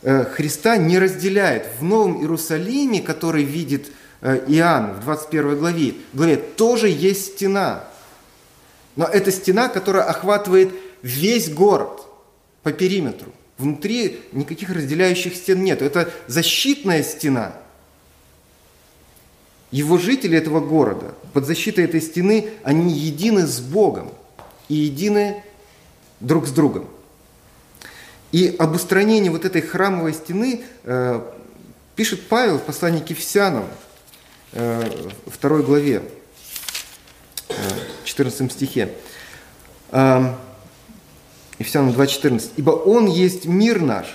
э, 0.02 0.24
Христа 0.24 0.78
не 0.78 0.98
разделяет. 0.98 1.66
В 1.78 1.82
Новом 1.82 2.20
Иерусалиме, 2.20 3.02
который 3.02 3.42
видит 3.42 3.92
э, 4.22 4.44
Иоанн 4.48 4.94
в 4.94 5.00
21 5.00 5.58
главе, 5.58 5.94
главе 6.14 6.36
тоже 6.36 6.88
есть 6.88 7.34
стена. 7.34 7.84
Но 8.96 9.04
это 9.04 9.30
стена, 9.32 9.68
которая 9.68 10.04
охватывает 10.04 10.72
весь 11.02 11.50
город 11.50 12.06
по 12.62 12.72
периметру– 12.72 13.32
Внутри 13.56 14.20
никаких 14.32 14.70
разделяющих 14.70 15.34
стен 15.36 15.62
нет. 15.62 15.80
Это 15.80 16.10
защитная 16.26 17.02
стена. 17.02 17.54
Его 19.74 19.98
жители 19.98 20.38
этого 20.38 20.60
города, 20.60 21.16
под 21.32 21.46
защитой 21.46 21.84
этой 21.86 22.00
стены, 22.00 22.50
они 22.62 22.92
едины 22.92 23.44
с 23.44 23.58
Богом 23.58 24.12
и 24.68 24.74
едины 24.74 25.42
друг 26.20 26.46
с 26.46 26.52
другом. 26.52 26.88
И 28.30 28.54
об 28.56 28.76
устранении 28.76 29.30
вот 29.30 29.44
этой 29.44 29.62
храмовой 29.62 30.14
стены 30.14 30.62
э, 30.84 31.20
пишет 31.96 32.28
Павел 32.28 32.58
в 32.58 32.62
послании 32.62 33.00
к 33.00 33.10
Ефесянам, 33.10 33.64
э, 34.52 35.08
второй 35.26 35.64
главе, 35.64 36.04
э, 37.48 37.54
14 38.04 38.52
стихе. 38.52 38.94
Э, 39.90 40.34
Ефесянам 41.58 41.90
2.14. 41.90 42.50
«Ибо 42.58 42.70
Он 42.70 43.06
есть 43.06 43.46
мир 43.46 43.80
наш, 43.80 44.06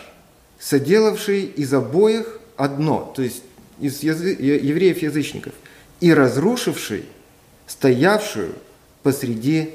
соделавший 0.57 1.43
из 1.43 1.73
обоих 1.73 2.39
одно, 2.55 3.11
то 3.13 3.21
есть 3.21 3.43
из 3.79 4.03
язы, 4.03 4.29
евреев-язычников, 4.29 5.53
и 5.99 6.13
разрушивший 6.13 7.05
стоявшую 7.67 8.55
посреди 9.03 9.71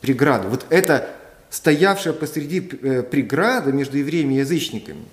преграду». 0.00 0.48
Вот 0.48 0.66
это 0.70 1.08
стоявшая 1.50 2.12
посреди 2.12 2.68
э, 2.82 3.02
преграда 3.02 3.72
между 3.72 3.98
евреями 3.98 4.34
и 4.34 4.38
язычниками, 4.38 5.04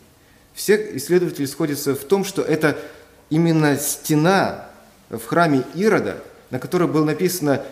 все 0.54 0.98
исследователи 0.98 1.46
сходятся 1.46 1.96
в 1.96 2.04
том, 2.04 2.24
что 2.24 2.42
это 2.42 2.78
именно 3.30 3.78
стена 3.78 4.70
в 5.10 5.24
храме 5.24 5.64
Ирода, 5.76 6.24
на 6.50 6.60
которой 6.60 6.88
было 6.88 7.06
написано 7.06 7.64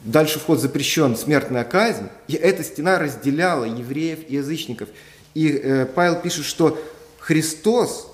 «Дальше 0.00 0.38
вход 0.38 0.60
запрещен, 0.60 1.16
смертная 1.16 1.64
казнь», 1.64 2.08
и 2.28 2.34
эта 2.34 2.64
стена 2.64 2.98
разделяла 2.98 3.64
евреев 3.64 4.20
и 4.28 4.34
язычников. 4.34 4.88
И 5.34 5.48
э, 5.48 5.86
Павел 5.86 6.16
пишет, 6.16 6.44
что 6.44 6.82
Христос 7.18 8.09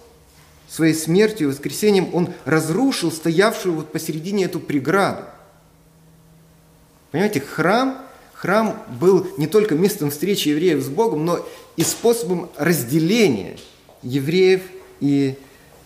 своей 0.69 0.95
смертью 0.95 1.49
и 1.49 1.51
воскресением, 1.51 2.15
Он 2.15 2.33
разрушил 2.45 3.13
стоявшую 3.13 3.77
вот 3.77 3.93
посередине 3.93 4.45
эту 4.45 4.61
преграду. 4.61 5.25
Понимаете, 7.11 7.41
храм 7.41 8.07
Храм 8.37 8.83
был 9.01 9.27
не 9.39 9.47
только 9.47 9.75
местом 9.75 10.11
встречи 10.11 10.51
евреев 10.51 10.83
с 10.83 10.89
Богом, 10.89 11.25
но 11.25 11.45
и 11.77 11.83
способом 11.83 12.51
разделения 12.57 13.57
евреев 14.03 14.61
и 15.01 15.39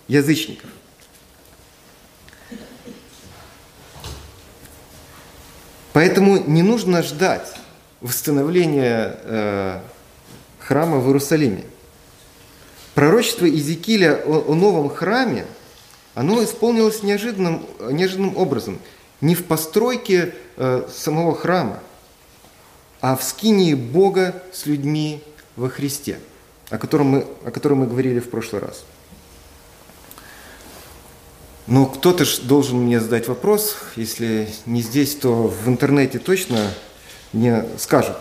язычников. 0.09 0.69
Поэтому 5.93 6.39
не 6.45 6.63
нужно 6.63 7.03
ждать 7.03 7.55
восстановления 8.01 9.17
э, 9.23 9.81
храма 10.59 10.99
в 10.99 11.07
Иерусалиме. 11.07 11.65
Пророчество 12.95 13.47
Иезекииля 13.47 14.23
о, 14.25 14.53
о 14.53 14.55
новом 14.55 14.91
храме, 14.91 15.47
оно 16.15 16.43
исполнилось 16.43 17.03
неожиданным, 17.03 17.65
неожиданным 17.91 18.37
образом. 18.37 18.79
Не 19.21 19.35
в 19.35 19.45
постройке 19.45 20.35
э, 20.57 20.89
самого 20.93 21.35
храма, 21.35 21.81
а 23.01 23.17
в 23.17 23.23
скинии 23.23 23.75
Бога 23.75 24.43
с 24.53 24.67
людьми 24.67 25.23
во 25.57 25.69
Христе, 25.69 26.19
о 26.69 26.79
котором 26.79 27.07
мы, 27.07 27.27
о 27.45 27.51
котором 27.51 27.79
мы 27.79 27.87
говорили 27.87 28.19
в 28.19 28.29
прошлый 28.29 28.61
раз. 28.61 28.85
Но 31.67 31.87
кто-то 31.87 32.25
ж 32.25 32.39
должен 32.41 32.79
мне 32.79 32.99
задать 33.01 33.29
вопрос, 33.29 33.77
если 33.95 34.49
не 34.67 34.83
здесь, 34.83 35.15
то 35.15 35.47
в 35.47 35.69
интернете 35.69 36.19
точно 36.19 36.59
мне 37.33 37.65
скажут. 37.79 38.17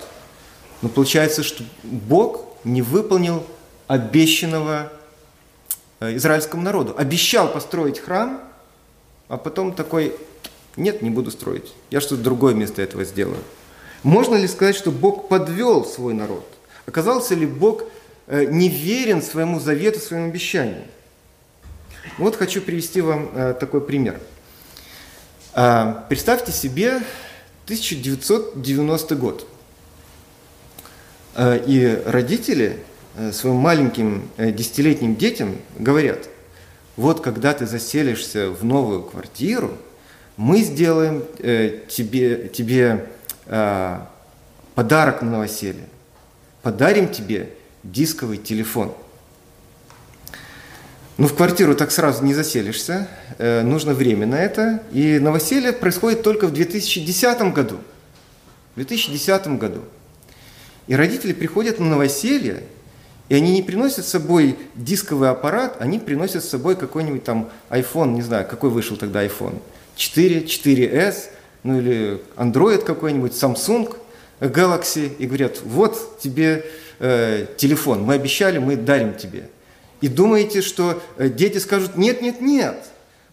Но 0.82 0.90
получается, 0.90 1.42
что 1.42 1.64
Бог 1.84 2.46
не 2.64 2.84
выполнил 2.84 3.44
обещанного 3.90 4.94
э, 6.00 6.16
израильскому 6.16 6.62
народу. 6.62 6.94
Обещал 6.96 7.52
построить 7.52 8.00
храм, 8.00 8.40
а 9.28 9.38
потом 9.38 9.74
такой, 9.74 10.16
нет, 10.78 11.02
не 11.02 11.10
буду 11.10 11.32
строить. 11.32 11.74
Я 11.90 12.00
что-то 12.00 12.22
другое 12.22 12.54
вместо 12.54 12.84
этого 12.84 13.04
сделаю. 13.04 13.44
Можно 14.04 14.36
ли 14.36 14.48
сказать, 14.48 14.76
что 14.76 14.92
Бог 14.92 15.28
подвел 15.28 15.84
свой 15.86 16.14
народ? 16.14 16.48
Оказался 16.86 17.34
ли 17.34 17.48
Бог 17.48 17.84
э, 18.28 18.46
неверен 18.46 19.24
своему 19.24 19.60
завету, 19.60 20.00
своему 20.00 20.30
обещанию? 20.30 20.84
Вот 22.20 22.36
хочу 22.36 22.62
привести 22.62 23.02
вам 23.02 23.32
э, 23.34 23.56
такой 23.60 23.82
пример. 23.82 24.20
А, 25.56 26.06
представьте 26.10 26.52
себе 26.52 26.98
1990 27.66 29.16
год. 29.16 29.48
И 31.40 32.04
родители 32.06 32.84
своим 33.32 33.56
маленьким 33.56 34.30
десятилетним 34.38 35.16
детям 35.16 35.56
говорят, 35.78 36.30
вот 36.96 37.22
когда 37.22 37.54
ты 37.54 37.66
заселишься 37.66 38.50
в 38.50 38.64
новую 38.64 39.04
квартиру, 39.04 39.72
мы 40.38 40.62
сделаем 40.62 41.24
тебе, 41.88 42.50
тебе 42.50 43.08
э, 43.46 44.00
подарок 44.76 45.22
на 45.22 45.32
новоселье. 45.32 45.84
Подарим 46.62 47.10
тебе 47.10 47.50
дисковый 47.84 48.38
телефон. 48.38 48.94
Ну, 51.18 51.28
в 51.28 51.36
квартиру 51.36 51.76
так 51.76 51.92
сразу 51.92 52.24
не 52.24 52.34
заселишься, 52.34 53.10
э, 53.38 53.62
нужно 53.62 53.94
время 53.94 54.26
на 54.26 54.36
это. 54.36 54.82
И 54.94 55.20
новоселье 55.20 55.74
происходит 55.74 56.24
только 56.24 56.48
в 56.48 56.54
2010 56.54 57.54
году. 57.54 57.78
В 58.74 58.76
2010 58.76 59.58
году. 59.58 59.82
И 60.88 60.96
родители 60.96 61.34
приходят 61.34 61.80
на 61.80 61.88
новоселье, 61.88 62.64
и 63.30 63.36
они 63.36 63.54
не 63.54 63.62
приносят 63.62 64.06
с 64.06 64.10
собой 64.10 64.58
дисковый 64.76 65.30
аппарат, 65.30 65.78
они 65.80 66.00
приносят 66.00 66.44
с 66.44 66.50
собой 66.50 66.76
какой-нибудь 66.76 67.24
там 67.24 67.50
iPhone, 67.70 68.14
не 68.14 68.22
знаю, 68.22 68.46
какой 68.48 68.70
вышел 68.70 68.98
тогда 68.98 69.24
iPhone, 69.26 69.60
4, 69.96 70.42
4S– 70.42 71.16
ну 71.64 71.80
или 71.80 72.22
Android 72.36 72.84
какой-нибудь, 72.84 73.34
Samsung 73.34 73.96
Galaxy, 74.40 75.16
и 75.18 75.26
говорят, 75.26 75.62
вот 75.64 76.20
тебе 76.20 76.66
э, 77.00 77.46
телефон, 77.58 78.04
мы 78.04 78.14
обещали, 78.16 78.58
мы 78.58 78.76
дарим 78.76 79.14
тебе. 79.16 79.50
И 80.02 80.08
думаете, 80.08 80.62
что 80.62 81.02
э, 81.18 81.30
дети 81.30 81.58
скажут, 81.58 81.98
нет, 81.98 82.22
нет, 82.22 82.40
нет, 82.40 82.78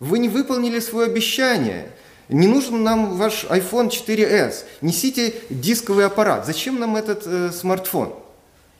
вы 0.00 0.18
не 0.18 0.28
выполнили 0.28 0.80
свое 0.80 1.06
обещание, 1.06 1.90
не 2.28 2.48
нужен 2.48 2.82
нам 2.82 3.16
ваш 3.16 3.44
iPhone 3.44 3.88
4s, 3.88 4.64
несите 4.80 5.34
дисковый 5.48 6.06
аппарат, 6.06 6.44
зачем 6.44 6.80
нам 6.80 6.96
этот 6.96 7.22
э, 7.26 7.50
смартфон? 7.52 8.14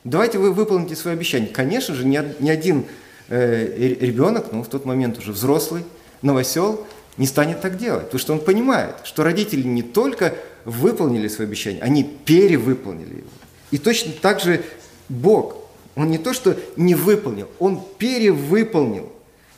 Давайте 0.07 0.37
вы 0.37 0.53
выполните 0.53 0.95
свое 0.95 1.17
обещание. 1.17 1.49
Конечно 1.49 1.93
же, 1.93 2.05
ни, 2.05 2.15
один 2.49 2.85
э, 3.27 3.95
ребенок, 3.99 4.53
ну 4.53 4.63
в 4.63 4.69
тот 4.69 4.85
момент 4.85 5.17
уже 5.17 5.33
взрослый, 5.33 5.83
новосел, 6.21 6.87
не 7.17 7.27
станет 7.27 7.59
так 7.59 7.77
делать, 7.77 8.05
потому 8.05 8.19
что 8.19 8.31
он 8.31 8.39
понимает, 8.39 8.95
что 9.03 9.25
родители 9.25 9.63
не 9.63 9.81
только 9.81 10.33
выполнили 10.63 11.27
свое 11.27 11.45
обещание, 11.49 11.81
они 11.81 12.05
перевыполнили 12.05 13.15
его. 13.15 13.27
И 13.71 13.77
точно 13.77 14.13
так 14.13 14.39
же 14.39 14.63
Бог, 15.09 15.57
Он 15.95 16.09
не 16.09 16.17
то 16.17 16.31
что 16.31 16.57
не 16.77 16.95
выполнил, 16.95 17.49
Он 17.59 17.83
перевыполнил 17.97 19.11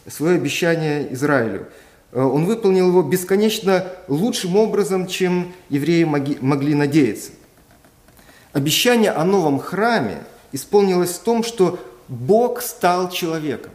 свое 0.07 0.37
обещание 0.37 1.13
Израилю. 1.13 1.67
Э, 2.11 2.23
он 2.23 2.45
выполнил 2.45 2.87
его 2.87 3.03
бесконечно 3.03 3.85
лучшим 4.07 4.55
образом, 4.55 5.05
чем 5.05 5.53
евреи 5.69 6.05
могли 6.05 6.73
надеяться. 6.73 7.33
Обещание 8.51 9.11
о 9.11 9.23
новом 9.25 9.59
храме 9.59 10.23
исполнилось 10.51 11.11
в 11.11 11.23
том, 11.23 11.43
что 11.43 11.79
Бог 12.07 12.61
стал 12.61 13.09
человеком 13.09 13.71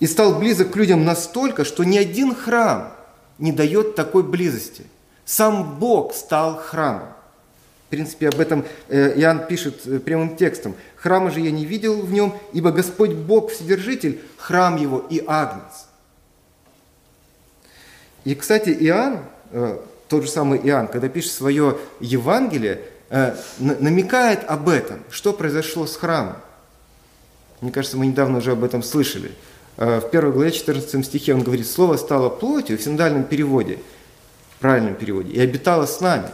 и 0.00 0.06
стал 0.06 0.34
близок 0.38 0.72
к 0.72 0.76
людям 0.76 1.04
настолько, 1.04 1.64
что 1.64 1.84
ни 1.84 1.96
один 1.96 2.34
храм 2.34 2.92
не 3.38 3.52
дает 3.52 3.94
такой 3.94 4.24
близости. 4.24 4.84
Сам 5.24 5.78
Бог 5.78 6.14
стал 6.14 6.56
храмом. 6.56 7.08
В 7.86 7.90
принципе, 7.90 8.28
об 8.28 8.40
этом 8.40 8.64
э, 8.88 9.20
Иоанн 9.20 9.46
пишет 9.46 9.86
э, 9.86 10.00
прямым 10.00 10.36
текстом. 10.36 10.74
«Храма 10.96 11.30
же 11.30 11.40
я 11.40 11.50
не 11.50 11.64
видел 11.64 12.00
в 12.02 12.12
нем, 12.12 12.34
ибо 12.52 12.72
Господь 12.72 13.12
Бог 13.12 13.52
Вседержитель, 13.52 14.20
храм 14.38 14.76
его 14.76 14.98
и 14.98 15.22
агнец». 15.24 15.86
И, 18.24 18.34
кстати, 18.34 18.70
Иоанн, 18.70 19.20
э, 19.50 19.78
тот 20.08 20.24
же 20.24 20.30
самый 20.30 20.58
Иоанн, 20.60 20.88
когда 20.88 21.08
пишет 21.08 21.32
свое 21.32 21.78
Евангелие, 22.00 22.80
намекает 23.58 24.44
об 24.48 24.68
этом, 24.68 25.02
что 25.10 25.32
произошло 25.32 25.86
с 25.86 25.96
храмом. 25.96 26.36
Мне 27.60 27.70
кажется, 27.70 27.96
мы 27.96 28.06
недавно 28.06 28.38
уже 28.38 28.52
об 28.52 28.64
этом 28.64 28.82
слышали– 28.82 29.32
Э, 29.76 30.00
в 30.00 30.10
первой 30.10 30.32
главе 30.32 30.52
14 30.52 31.04
стихе 31.04 31.34
он 31.34 31.42
говорит, 31.42 31.66
слово 31.66 31.96
стало 31.96 32.28
плотью 32.28 32.78
в 32.78 32.82
синодальном 32.82 33.24
переводе, 33.24 33.78
правильном 34.60 34.94
переводе, 34.94 35.32
и 35.32 35.40
обитало 35.40 35.86
с 35.86 36.00
нами. 36.00 36.28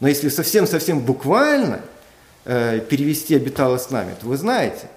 Но 0.00 0.08
если 0.08 0.28
совсем-совсем 0.28 1.00
буквально 1.00 1.80
э, 2.44 2.80
перевести 2.80 3.34
«обитало 3.34 3.78
с 3.78 3.90
нами», 3.90 4.14
то 4.20 4.26
вы 4.26 4.36
знаете, 4.36 4.88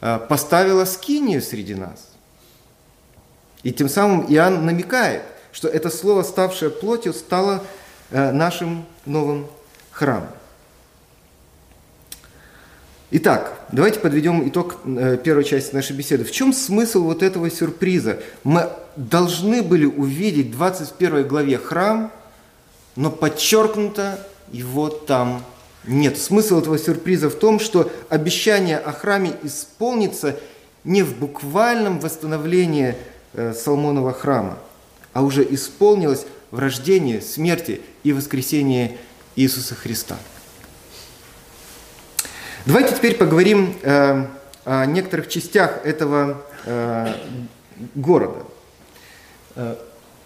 э, 0.00 0.20
поставила 0.28 0.84
скинию 0.84 1.42
среди 1.42 1.74
нас. 1.74 2.08
И 3.64 3.72
тем 3.72 3.88
самым 3.88 4.24
Иоанн 4.32 4.64
намекает, 4.64 5.22
что 5.50 5.66
это 5.66 5.90
слово, 5.90 6.22
ставшее 6.22 6.70
плотью, 6.70 7.12
стало 7.12 7.64
нашим 8.10 8.86
новым 9.04 9.48
храмом. 9.98 10.28
Итак, 13.10 13.58
давайте 13.72 13.98
подведем 13.98 14.48
итог 14.48 14.76
э, 14.84 15.18
первой 15.22 15.42
части 15.42 15.74
нашей 15.74 15.96
беседы. 15.96 16.24
В 16.24 16.30
чем 16.30 16.52
смысл 16.52 17.02
вот 17.02 17.22
этого 17.22 17.50
сюрприза? 17.50 18.20
Мы 18.44 18.70
должны 18.94 19.62
были 19.62 19.86
увидеть 19.86 20.48
в 20.48 20.50
21 20.52 21.26
главе 21.26 21.58
храм, 21.58 22.12
но 22.94 23.10
подчеркнуто 23.10 24.24
его 24.52 24.88
там 24.88 25.42
нет. 25.84 26.16
Смысл 26.16 26.60
этого 26.60 26.78
сюрприза 26.78 27.28
в 27.28 27.34
том, 27.34 27.58
что 27.58 27.90
обещание 28.08 28.78
о 28.78 28.92
храме 28.92 29.32
исполнится 29.42 30.36
не 30.84 31.02
в 31.02 31.18
буквальном 31.18 31.98
восстановлении 31.98 32.94
э, 33.32 33.52
Соломонова 33.52 34.12
храма, 34.12 34.58
а 35.12 35.22
уже 35.22 35.42
исполнилось 35.42 36.24
в 36.52 36.58
рождении, 36.60 37.18
смерти 37.18 37.80
и 38.04 38.12
воскресении 38.12 38.96
Иисуса 39.38 39.76
Христа. 39.76 40.16
Давайте 42.66 42.96
теперь 42.96 43.16
поговорим 43.16 43.76
э, 43.82 44.26
о 44.64 44.84
некоторых 44.84 45.28
частях 45.28 45.86
этого 45.86 46.42
э, 46.64 47.14
города. 47.94 48.42
Э, 49.54 49.76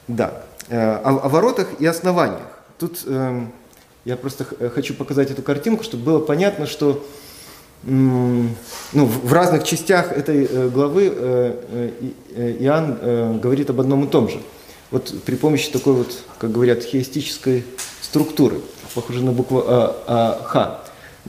да, 0.09 0.43
э, 0.69 0.79
о, 0.81 1.11
о 1.11 1.29
воротах 1.29 1.69
и 1.79 1.85
основаниях. 1.85 2.49
Тут 2.79 3.03
э, 3.05 3.47
я 4.07 4.17
просто 4.17 4.47
хочу 4.71 4.95
показать 4.95 5.31
эту 5.31 5.43
картинку, 5.43 5.85
чтобы 5.85 6.05
было 6.05 6.19
понятно, 6.19 6.67
что 6.67 7.07
ну, 7.83 8.49
в 8.93 9.33
разных 9.33 9.65
частях 9.65 10.11
этой 10.11 10.47
э, 10.47 10.69
главы 10.71 11.09
Иоанн 12.61 13.41
говорит 13.41 13.69
об 13.69 13.81
одном 13.81 14.05
и 14.05 14.09
том 14.09 14.31
же. 14.31 14.41
Вот 14.91 15.13
при 15.25 15.35
помощи 15.35 15.71
такой 15.71 15.93
вот, 15.93 16.25
как 16.39 16.51
говорят, 16.51 16.83
хеистической 16.83 17.65
структуры, 18.03 18.61
похожей 18.95 19.23
на 19.23 19.33
букву 19.33 19.65
а, 19.67 19.97
а, 20.07 20.45
Х. 20.45 20.81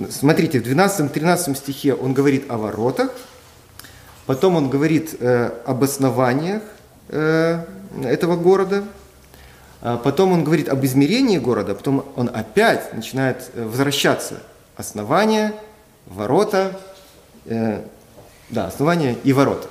Смотрите, 0.09 0.59
в 0.59 0.63
12-13 0.63 1.55
стихе 1.55 1.93
он 1.93 2.13
говорит 2.13 2.49
о 2.49 2.57
воротах, 2.57 3.11
потом 4.25 4.57
он 4.57 4.69
говорит 4.69 5.15
об 5.21 5.83
основаниях 5.83 6.63
этого 7.09 8.35
города, 8.35 8.83
а 9.81 9.97
потом 9.97 10.31
он 10.31 10.43
говорит 10.43 10.67
об 10.69 10.83
измерении 10.83 11.37
города, 11.37 11.75
потом 11.75 12.05
он 12.15 12.31
опять 12.33 12.93
начинает 12.93 13.51
возвращаться. 13.53 14.41
Основания, 14.77 15.53
ворота, 16.05 16.79
э, 17.45 17.81
да, 18.49 18.67
основания 18.67 19.17
и 19.23 19.33
ворота. 19.33 19.67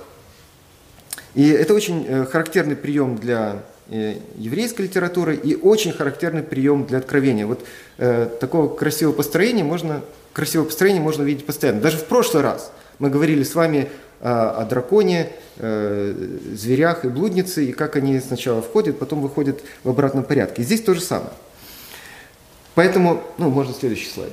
И 1.34 1.48
это 1.48 1.72
очень 1.72 2.04
э, 2.06 2.26
характерный 2.26 2.76
прием 2.76 3.16
для 3.16 3.56
э, 3.56 3.71
еврейской 4.36 4.82
литературы 4.82 5.36
и 5.36 5.54
очень 5.54 5.92
характерный 5.92 6.42
прием 6.42 6.86
для 6.86 6.98
откровения. 6.98 7.46
Вот 7.46 7.64
э, 7.98 8.28
такого 8.40 8.74
красивого 8.74 9.14
построения 9.14 9.64
можно, 9.64 10.02
красивого 10.32 10.66
построения 10.66 11.00
можно 11.00 11.22
видеть 11.22 11.44
постоянно. 11.44 11.80
Даже 11.80 11.98
в 11.98 12.04
прошлый 12.04 12.42
раз 12.42 12.72
мы 12.98 13.10
говорили 13.10 13.42
с 13.42 13.54
вами 13.54 13.90
о, 14.20 14.62
о 14.62 14.64
драконе, 14.64 15.30
э, 15.58 16.14
зверях 16.54 17.04
и 17.04 17.08
блуднице, 17.08 17.66
и 17.66 17.72
как 17.72 17.96
они 17.96 18.18
сначала 18.20 18.62
входят, 18.62 18.98
потом 18.98 19.20
выходят 19.20 19.60
в 19.84 19.90
обратном 19.90 20.24
порядке. 20.24 20.62
И 20.62 20.64
здесь 20.64 20.82
то 20.82 20.94
же 20.94 21.00
самое. 21.00 21.32
Поэтому, 22.74 23.22
ну, 23.36 23.50
можно 23.50 23.74
следующий 23.74 24.08
слайд. 24.08 24.32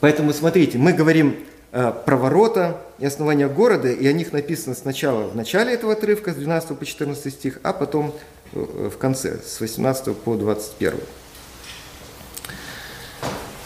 Поэтому 0.00 0.34
смотрите, 0.34 0.76
мы 0.76 0.92
говорим 0.92 1.36
э, 1.74 1.92
про 2.06 2.16
ворота 2.16 2.80
и 2.98 3.04
основания 3.04 3.48
города, 3.48 3.90
и 3.90 4.06
о 4.06 4.12
них 4.12 4.32
написано 4.32 4.74
сначала 4.74 5.26
в 5.26 5.36
начале 5.36 5.74
этого 5.74 5.92
отрывка, 5.92 6.32
с 6.32 6.36
12 6.36 6.78
по 6.78 6.86
14 6.86 7.32
стих, 7.32 7.58
а 7.64 7.72
потом 7.72 8.14
э, 8.52 8.90
в 8.92 8.96
конце, 8.96 9.40
с 9.44 9.60
18 9.60 10.16
по 10.16 10.36
21. 10.36 10.94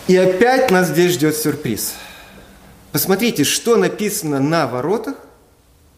И 0.09 0.17
опять 0.17 0.71
нас 0.71 0.89
здесь 0.89 1.13
ждет 1.13 1.37
сюрприз. 1.37 1.95
Посмотрите, 2.93 3.45
что 3.45 3.77
написано 3.77 4.41
на 4.41 4.67
воротах 4.67 5.17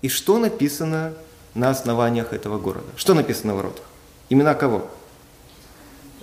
и 0.03 0.09
что 0.09 0.39
написано 0.39 1.15
на 1.55 1.71
основаниях 1.71 2.33
этого 2.33 2.59
города. 2.59 2.89
Что 2.97 3.15
написано 3.15 3.53
на 3.53 3.59
воротах? 3.59 3.85
Имена 4.29 4.55
кого? 4.55 4.91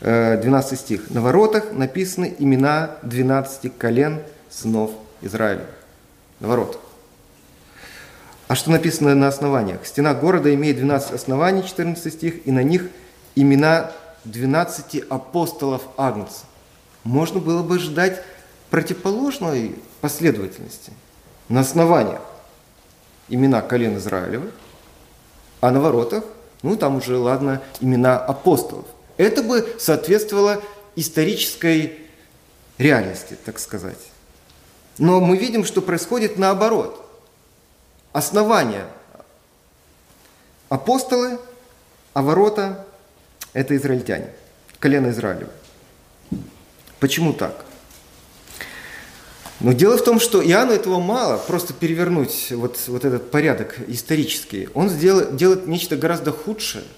12 0.01 0.73
э, 0.73 0.75
стих. 0.75 1.09
На 1.09 1.21
воротах 1.21 1.71
написаны 1.71 2.35
имена 2.37 2.97
12 3.03 3.77
колен 3.77 4.21
сынов 4.49 4.91
Израиля. 5.21 5.65
На 6.39 6.47
воротах. 6.47 6.81
А 8.47 8.55
что 8.55 8.71
написано 8.71 9.13
на 9.15 9.27
основаниях? 9.27 9.85
Стена 9.85 10.13
города 10.13 10.53
имеет 10.53 10.77
12 10.77 11.11
оснований, 11.11 11.65
14 11.65 12.13
стих, 12.13 12.47
и 12.47 12.51
на 12.51 12.63
них 12.63 12.89
имена 13.35 13.91
12 14.23 15.03
апостолов 15.09 15.83
Агнца. 15.97 16.45
Можно 17.03 17.39
было 17.39 17.61
бы 17.61 17.79
ждать 17.79 18.23
противоположной 18.69 19.75
последовательности. 20.01 20.91
На 21.49 21.61
основаниях 21.61 22.21
имена 23.29 23.61
колен 23.61 23.97
Израилевых, 23.97 24.53
а 25.61 25.71
на 25.71 25.81
воротах, 25.81 26.23
ну 26.61 26.75
там 26.77 26.97
уже, 26.97 27.17
ладно, 27.17 27.61
имена 27.79 28.17
апостолов. 28.17 28.85
Это 29.17 29.43
бы 29.43 29.75
соответствовало 29.79 30.61
исторической 30.95 31.99
реальности, 32.77 33.37
так 33.43 33.59
сказать. 33.59 33.99
Но 34.97 35.19
мы 35.19 35.37
видим, 35.37 35.63
что 35.63 35.81
происходит 35.81 36.37
наоборот. 36.37 37.03
Основание– 38.13 38.85
апостолы, 40.69 41.39
а 42.13 42.21
ворота– 42.21 42.85
это 43.53 43.75
израильтяне, 43.75 44.33
колено 44.79 45.09
Израилева. 45.09 45.51
Почему 46.99 47.33
так? 47.33 47.65
Но 49.59 49.73
дело 49.73 49.97
в 49.97 50.03
том, 50.03 50.19
что 50.19 50.43
Иоанну 50.43 50.73
этого 50.73 50.99
мало, 50.99 51.37
просто 51.37 51.73
перевернуть 51.73 52.51
вот, 52.51 52.79
вот 52.87 53.05
этот 53.05 53.31
порядок 53.31 53.77
исторический. 53.87 54.69
Он 54.73 54.89
сделает, 54.89 55.35
делает 55.35 55.67
нечто 55.67 55.95
гораздо 55.95 56.31
худшее– 56.31 56.83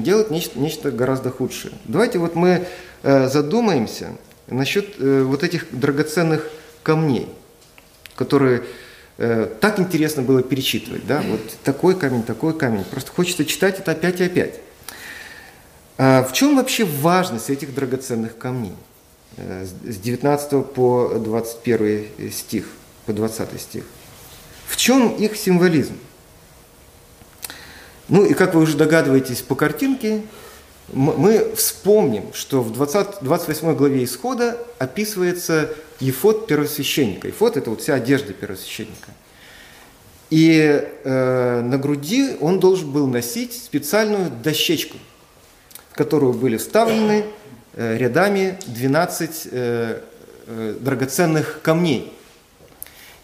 делать 0.00 0.30
нечто, 0.30 0.58
нечто 0.58 0.90
гораздо 0.90 1.30
худшее. 1.30 1.74
Давайте 1.84 2.18
вот 2.18 2.34
мы 2.34 2.66
э, 3.02 3.28
задумаемся 3.28 4.16
насчет 4.46 4.94
э, 4.98 5.22
вот 5.22 5.42
этих 5.42 5.66
драгоценных 5.70 6.48
камней, 6.82 7.28
которые 8.16 8.64
э, 9.18 9.48
так 9.60 9.78
интересно 9.78 10.22
было 10.22 10.42
перечитывать. 10.42 11.06
Да? 11.06 11.22
Вот 11.26 11.40
такой 11.64 11.98
камень, 11.98 12.22
такой 12.22 12.56
камень. 12.56 12.84
Просто 12.84 13.10
хочется 13.12 13.44
читать 13.44 13.78
это 13.78 13.92
опять 13.92 14.20
и 14.20 14.24
опять. 14.24 14.60
А 15.98 16.24
в 16.24 16.32
чем 16.32 16.56
вообще 16.56 16.84
важность 16.84 17.50
этих 17.50 17.74
драгоценных 17.74 18.36
камней? 18.38 18.74
С 19.36 19.96
19 19.96 20.66
по 20.72 21.14
21 21.18 22.30
стих, 22.30 22.66
по 23.06 23.12
20 23.12 23.60
стих. 23.60 23.84
В 24.66 24.76
чем 24.76 25.14
их 25.16 25.36
символизм? 25.36 25.96
Ну 28.08 28.24
и 28.24 28.34
как 28.34 28.54
вы 28.54 28.62
уже 28.62 28.76
догадываетесь 28.76 29.40
по 29.40 29.54
картинке, 29.54 30.22
мы 30.92 31.54
вспомним, 31.56 32.32
что 32.34 32.62
в 32.62 32.72
20, 32.72 33.22
28 33.22 33.74
главе 33.74 34.04
Исхода 34.04 34.58
описывается 34.78 35.72
ефот 36.00 36.46
первосвященника. 36.46 37.28
Ефот– 37.28 37.56
это 37.58 37.70
вот 37.70 37.80
вся 37.80 37.94
одежда 37.94 38.32
первосвященника. 38.32 39.10
И 40.30 40.82
э, 41.04 41.60
на 41.60 41.78
груди 41.78 42.36
он 42.40 42.58
должен 42.58 42.90
был 42.90 43.06
носить 43.06 43.52
специальную 43.52 44.30
дощечку, 44.30 44.96
в 45.90 45.96
которую 45.96 46.32
были 46.32 46.56
вставлены 46.56 47.26
э, 47.74 47.98
рядами 47.98 48.58
12 48.66 49.48
э, 49.50 50.00
э, 50.46 50.76
драгоценных 50.80 51.60
камней. 51.62 52.12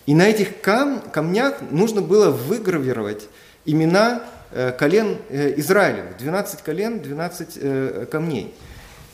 И 0.07 0.15
на 0.15 0.29
этих 0.29 0.61
кам 0.61 1.01
камнях 1.01 1.61
нужно 1.71 2.03
было 2.03 2.31
выгравировать 2.31 3.29
имена 3.65 4.23
Э, 4.51 4.73
колен 4.73 5.19
э, 5.29 5.53
Израилевых, 5.59 6.17
12 6.17 6.63
колен, 6.63 7.01
12 7.01 7.49
э, 7.57 8.07
камней. 8.11 8.55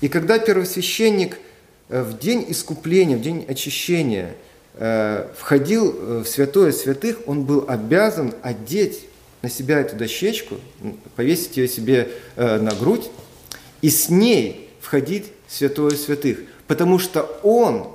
И 0.01 0.09
когда 0.09 0.39
первосвященник 0.39 1.39
в 1.89 2.19
день 2.19 2.45
искупления, 2.49 3.17
в 3.17 3.21
день 3.21 3.45
очищения 3.49 4.35
входил 5.37 6.23
в 6.23 6.27
святое 6.27 6.73
святых, 6.73 7.19
он 7.27 7.45
был 7.45 7.65
обязан 7.69 8.35
одеть 8.43 9.07
на 9.43 9.49
себя 9.51 9.81
эту 9.81 9.97
дощечку, 9.97 10.57
повесить 11.17 11.57
ее 11.57 11.69
себе 11.69 12.09
на 12.37 12.75
грудь 12.75 13.11
и 13.83 13.91
с 13.91 14.09
ней 14.09 14.71
входить 14.81 15.27
в 15.47 15.55
святое 15.55 15.91
святых, 15.91 16.39
потому 16.67 16.99
что 16.99 17.23
он 17.43 17.87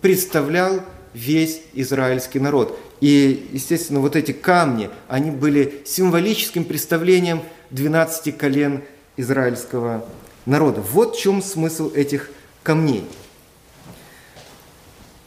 представлял 0.00 0.80
весь 1.12 1.60
израильский 1.74 2.40
народ. 2.40 2.78
И, 3.00 3.48
естественно, 3.52 4.00
вот 4.00 4.16
эти 4.16 4.32
камни, 4.32 4.90
они 5.08 5.30
были 5.30 5.82
символическим 5.84 6.64
представлением 6.64 7.42
12 7.70 8.36
колен 8.36 8.82
израильского 9.16 10.06
народа. 10.46 10.80
Вот 10.80 11.16
в 11.16 11.20
чем 11.20 11.42
смысл 11.42 11.92
этих 11.92 12.30
камней. 12.62 13.08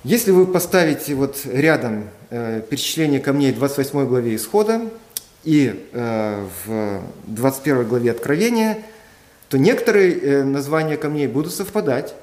Если 0.04 0.32
вы 0.32 0.46
поставите 0.46 1.16
вот 1.16 1.42
рядом 1.46 2.10
э, 2.30 2.62
перечисление 2.70 3.20
камней 3.20 3.54
в 3.54 3.58
28 3.58 4.06
главе 4.08 4.36
Исхода 4.36 4.90
и 5.44 5.90
э, 5.94 6.48
в 6.66 7.02
21 7.28 7.88
главе 7.88 8.12
Откровения, 8.12 8.80
то 9.50 9.58
некоторые 9.58 10.20
э, 10.20 10.44
названия 10.44 10.98
камней 10.98 11.28
будут 11.28 11.54
совпадать, 11.54 12.14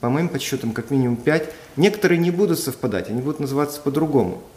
по 0.00 0.10
моим 0.10 0.28
подсчетам, 0.28 0.72
как 0.72 0.90
минимум 0.90 1.16
5, 1.16 1.50
некоторые 1.76 2.18
не 2.18 2.30
будут 2.30 2.58
совпадать, 2.58 3.08
они 3.08 3.22
будут 3.22 3.40
называться 3.40 3.80
по-другому– 3.80 4.42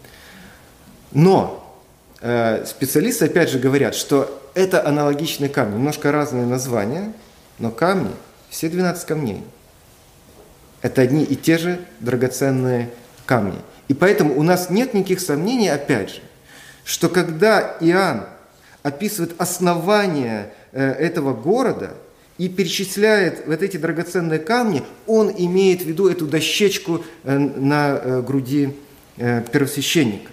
но 1.12 1.78
э, 2.22 2.66
специалисты 2.66 3.26
опять 3.26 3.50
же 3.50 3.60
говорят, 3.60 3.96
что 3.96 4.42
это 4.54 4.86
аналогичные 4.86 5.50
камни, 5.50 5.76
немножко 5.76 6.12
разные 6.12 6.46
названия, 6.46 7.14
но 7.60 7.72
камни, 7.72 8.12
все 8.50 8.70
12 8.70 9.06
камней, 9.06 9.44
это 10.88 11.02
одни 11.02 11.24
и 11.24 11.36
те 11.36 11.58
же 11.58 11.80
драгоценные 12.00 12.90
камни. 13.26 13.60
И 13.88 13.94
поэтому 13.94 14.38
у 14.38 14.44
нас 14.44 14.70
нет 14.70 14.94
никаких 14.94 15.20
сомнений, 15.20 15.70
опять 15.70 16.10
же, 16.10 16.22
что 16.84 17.10
когда 17.10 17.78
Иоанн 17.80 18.26
описывает 18.84 19.40
основание 19.40 20.52
э, 20.72 20.92
этого 20.92 21.34
города 21.34 21.94
и 22.38 22.48
перечисляет 22.48 23.46
вот 23.48 23.62
эти 23.62 23.78
драгоценные 23.78 24.40
камни, 24.40 24.84
он 25.06 25.30
имеет 25.38 25.82
в 25.82 25.86
виду 25.86 26.08
эту 26.08 26.26
дощечку 26.26 27.04
э, 27.24 27.38
на 27.38 28.00
э, 28.02 28.22
груди 28.22 28.76
первосвященника. 29.18 30.30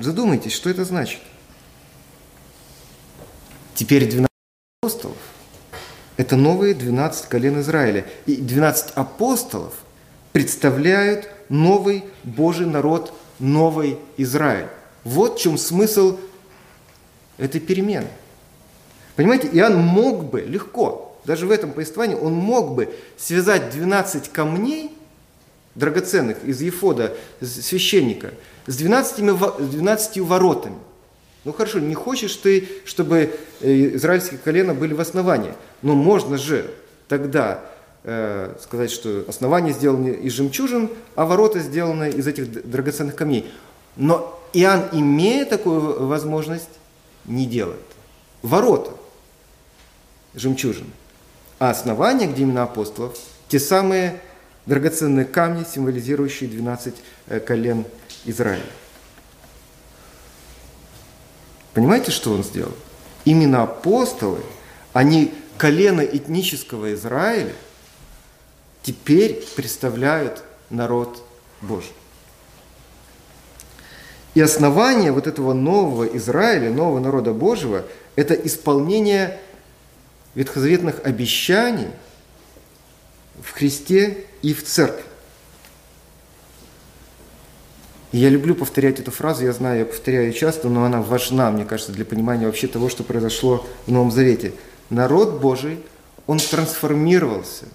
Задумайтесь, 0.00 0.52
что 0.52 0.68
это 0.68 0.84
значит. 0.84 1.20
Теперь 3.76 4.10
12 4.10 4.28
апостолов– 4.82 5.16
это 6.20 6.36
новые 6.36 6.74
12 6.74 7.30
колен 7.30 7.60
Израиля. 7.60 8.04
И 8.26 8.36
12 8.36 8.90
апостолов 8.94 9.72
представляют 10.32 11.30
новый 11.48 12.04
Божий 12.24 12.66
народ, 12.66 13.14
новый 13.38 13.96
Израиль. 14.18 14.66
Вот 15.02 15.38
в 15.38 15.42
чем 15.42 15.56
смысл 15.56 16.18
этой 17.38 17.58
перемены. 17.58 18.08
Понимаете, 19.16 19.48
Иоанн 19.48 19.78
мог 19.78 20.26
бы 20.26 20.42
легко, 20.42 21.18
даже 21.24 21.46
в 21.46 21.50
этом 21.50 21.72
повествовании, 21.72 22.16
он 22.16 22.34
мог 22.34 22.74
бы 22.74 22.94
связать 23.16 23.70
12 23.70 24.28
камней 24.28 24.94
драгоценных 25.74 26.44
из 26.44 26.60
Ефода, 26.60 27.16
священника, 27.40 28.34
с 28.66 28.76
12, 28.76 29.24
12 29.70 30.18
воротами. 30.18 30.76
Ну 31.44 31.52
хорошо, 31.52 31.78
не 31.78 31.94
хочешь 31.94 32.34
ты, 32.36 32.68
чтобы 32.84 33.34
э, 33.60 33.94
израильские 33.94 34.38
колена 34.38 34.74
были 34.74 34.92
в 34.92 35.00
основании. 35.00 35.54
Но 35.80 35.94
можно 35.94 36.36
же 36.36 36.70
тогда 37.08 37.60
э, 38.04 38.54
сказать, 38.62 38.90
что 38.90 39.24
основание 39.26 39.72
сделаны 39.72 40.10
из 40.10 40.34
жемчужин, 40.34 40.90
а 41.14 41.24
ворота 41.24 41.60
сделаны 41.60 42.10
из 42.10 42.26
этих 42.26 42.68
драгоценных 42.68 43.16
камней. 43.16 43.50
Но 43.96 44.38
Иоанн, 44.52 44.88
имея 44.92 45.46
такую 45.46 46.06
возможность, 46.06 46.68
не 47.24 47.46
делает. 47.46 47.80
Ворота 48.42 48.92
жемчужин. 50.34 50.86
А 51.58 51.70
основание, 51.70 52.28
где 52.28 52.42
имена 52.42 52.64
апостолов, 52.64 53.16
те 53.48 53.58
самые 53.58 54.20
драгоценные 54.66 55.24
камни, 55.24 55.64
символизирующие 55.64 56.48
12 56.48 56.94
э, 57.28 57.40
колен 57.40 57.84
Израиля. 58.24 58.62
Понимаете, 61.74 62.10
что 62.10 62.32
он 62.32 62.42
сделал? 62.42 62.74
Именно 63.24 63.62
апостолы, 63.62 64.40
они 64.92 65.32
колено 65.56 66.00
этнического 66.00 66.94
Израиля, 66.94 67.52
теперь 68.82 69.44
представляют 69.54 70.42
народ 70.70 71.22
Божий. 71.60 71.92
И 74.34 74.40
основание 74.40 75.12
вот 75.12 75.26
этого 75.26 75.52
нового 75.52 76.04
Израиля, 76.16 76.70
нового 76.70 77.00
народа 77.00 77.32
Божьего, 77.32 77.84
это 78.16 78.34
исполнение 78.34 79.40
ветхозаветных 80.34 81.00
обещаний 81.04 81.88
в 83.42 83.52
Христе 83.52 84.24
и 84.42 84.54
в 84.54 84.64
Церкви. 84.64 85.09
И 88.12 88.18
я 88.18 88.28
люблю 88.28 88.54
повторять 88.54 88.98
эту 88.98 89.10
фразу, 89.10 89.44
я 89.44 89.52
знаю, 89.52 89.80
я 89.80 89.84
повторяю 89.84 90.26
ее 90.26 90.32
часто, 90.32 90.68
но 90.68 90.84
она 90.84 91.00
важна, 91.00 91.50
мне 91.50 91.64
кажется, 91.64 91.92
для 91.92 92.04
понимания 92.04 92.46
вообще 92.46 92.66
того, 92.66 92.88
что 92.88 93.04
произошло 93.04 93.66
в 93.86 93.92
Новом 93.92 94.10
Завете. 94.10 94.52
Народ 94.88 95.40
Божий, 95.40 95.78
он 96.26 96.38
трансформировался 96.38 97.66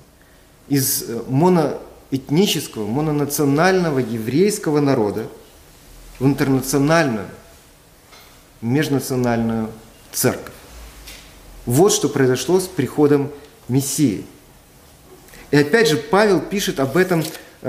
из 0.68 1.10
э, 1.10 1.22
моноэтнического, 1.30 2.86
мононационального 2.86 4.00
еврейского 4.00 4.82
народа 4.82 5.28
в 6.20 6.26
интернациональную, 6.26 7.28
межнациональную 8.62 9.70
церковь. 10.12 10.54
Вот 11.66 11.94
что 11.94 12.10
произошло 12.10 12.60
с 12.60 12.68
приходом 12.68 13.32
Мессии. 13.70 14.26
И 15.52 15.58
опять 15.58 15.88
же 15.88 15.98
Павел 15.98 16.42
пишет 16.42 16.80
об 16.80 16.98
этом 16.98 17.24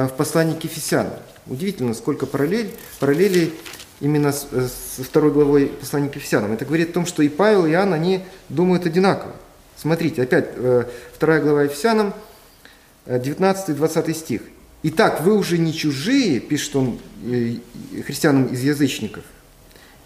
в 0.04 0.10
послании 0.10 0.54
к 0.54 0.64
Ефесянам. 0.64 1.14
Удивительно, 1.46 1.94
сколько 1.94 2.26
параллель, 2.26 2.70
параллелей 3.00 3.54
именно 4.00 4.32
с, 4.32 4.46
э, 4.50 4.68
со 4.96 5.02
второй 5.02 5.32
главой 5.32 5.66
послания 5.66 6.08
к 6.08 6.16
Ефесянам. 6.16 6.52
Это 6.52 6.64
говорит 6.64 6.90
о 6.90 6.92
том, 6.92 7.06
что 7.06 7.22
и 7.22 7.28
Павел, 7.28 7.66
и 7.66 7.70
Иоанн, 7.70 7.94
они 7.94 8.20
думают 8.48 8.84
одинаково. 8.84 9.32
Смотрите, 9.76 10.22
опять 10.22 10.50
э, 10.54 10.84
вторая 11.14 11.40
глава 11.40 11.64
Ефесянам, 11.64 12.14
19-20 13.06 14.14
стих. 14.14 14.42
«Итак, 14.82 15.20
вы 15.20 15.36
уже 15.36 15.58
не 15.58 15.72
чужие, 15.72 16.40
пишет 16.40 16.74
он 16.74 16.98
христианам 18.04 18.46
из 18.46 18.62
язычников, 18.62 19.22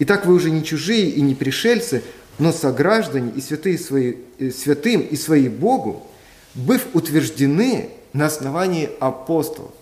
Итак, 0.02 0.24
вы 0.24 0.34
уже 0.34 0.50
не 0.50 0.64
чужие 0.64 1.10
и 1.10 1.20
не 1.20 1.34
пришельцы, 1.34 2.02
но 2.38 2.52
сограждане 2.52 3.32
и 3.36 3.40
святые 3.42 3.76
свои, 3.76 4.14
э, 4.38 4.50
святым 4.50 5.02
и 5.02 5.14
свои 5.14 5.48
Богу, 5.48 6.06
быв 6.54 6.86
утверждены 6.94 7.90
на 8.14 8.26
основании 8.26 8.88
апостолов 8.98 9.72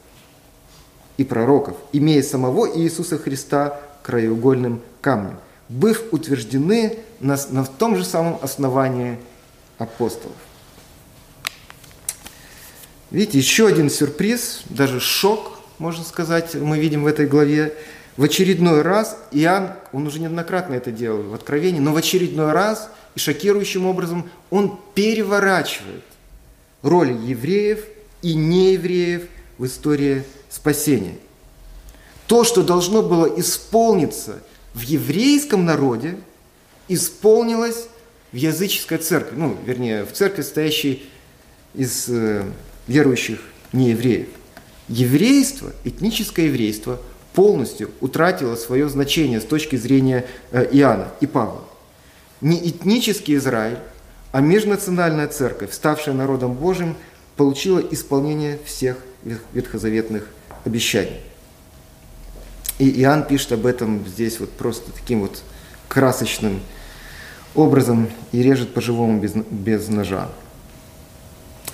и 1.19 1.25
пророков, 1.25 1.77
имея 1.93 2.23
самого 2.23 2.79
Иисуса 2.79 3.19
Христа 3.19 3.79
краеугольным 4.03 4.81
камнем, 5.03 5.37
быв 5.69 6.05
утверждены 6.13 6.99
на, 7.21 7.37
на 7.51 7.67
том 7.67 7.97
же 7.97 8.05
самом 8.05 8.39
основании 8.41 9.19
апостолов. 9.77 10.37
Видите, 13.11 13.39
еще 13.39 13.67
один 13.67 13.91
сюрприз, 13.91 14.63
даже 14.71 15.01
шок, 15.01 15.59
можно 15.79 16.05
сказать, 16.05 16.55
мы 16.55 16.79
видим 16.79 17.05
в 17.05 17.07
этой 17.07 17.27
главе 17.27 17.75
в 18.17 18.25
очередной 18.25 18.83
раз 18.83 19.17
Иоанн, 19.31 19.73
он 19.93 20.07
уже 20.07 20.21
неоднократно 20.21 20.75
это 20.75 20.91
делал 20.91 21.23
в 21.23 21.35
Откровении, 21.35 21.81
но 21.81 21.93
в 21.93 21.97
очередной 21.97 22.53
раз 22.53 22.91
и 23.15 23.19
шокирующим 23.19 23.87
образом 23.87 24.29
он 24.51 24.79
переворачивает 24.95 26.05
роль 26.83 27.13
евреев 27.13 27.85
и 28.23 28.35
неевреев 28.35 29.23
в 29.57 29.67
истории 29.67 30.25
спасения. 30.51 31.17
То, 32.27 32.45
что 32.45 32.63
должно 32.63 33.03
было 33.03 33.27
исполниться 33.39 34.41
в 34.75 34.81
еврейском 34.83 35.65
народе, 35.65 36.17
исполнилось 36.89 37.89
в 38.33 38.37
языческой 38.37 38.99
церкви, 38.99 39.37
ну, 39.37 39.57
вернее, 39.65 40.05
в 40.05 40.13
церкви, 40.13 40.43
состоящей 40.43 41.09
из 41.75 42.07
э, 42.09 42.45
верующих 42.87 43.41
неевреев. 43.73 44.29
Еврейство, 44.89 45.73
этническое 45.85 46.47
еврейство– 46.47 47.01
полностью 47.39 47.93
утратила 48.01 48.57
свое 48.57 48.89
значение 48.89 49.41
с 49.41 49.45
точки 49.45 49.77
зрения 49.77 50.27
э, 50.51 50.69
Иоанна 50.73 51.13
и 51.21 51.27
Павла. 51.29 51.63
Не 52.41 52.59
этнический 52.69 53.37
Израиль, 53.37 53.79
а 54.33 54.41
межнациональная 54.41 55.29
церковь, 55.29 55.73
ставшая 55.73 56.17
народом 56.17 56.55
Божьим, 56.55 56.97
получила 57.37 57.79
исполнение 57.79 58.59
всех 58.65 58.97
ветхозаветных 59.53 60.27
обещаний. 60.65 61.21
И 62.79 63.03
Иоанн 63.03 63.25
пишет 63.25 63.53
об 63.53 63.67
этом 63.67 64.07
здесь 64.07 64.39
вот 64.41 64.51
просто 64.53 64.93
таким 64.93 65.23
вот 65.23 65.43
красочным 65.89 66.61
образом 67.55 68.09
и 68.31 68.43
режет 68.43 68.73
по-живому 68.73 69.21
без, 69.21 69.33
без 69.33 69.89
ножа. 69.89 70.29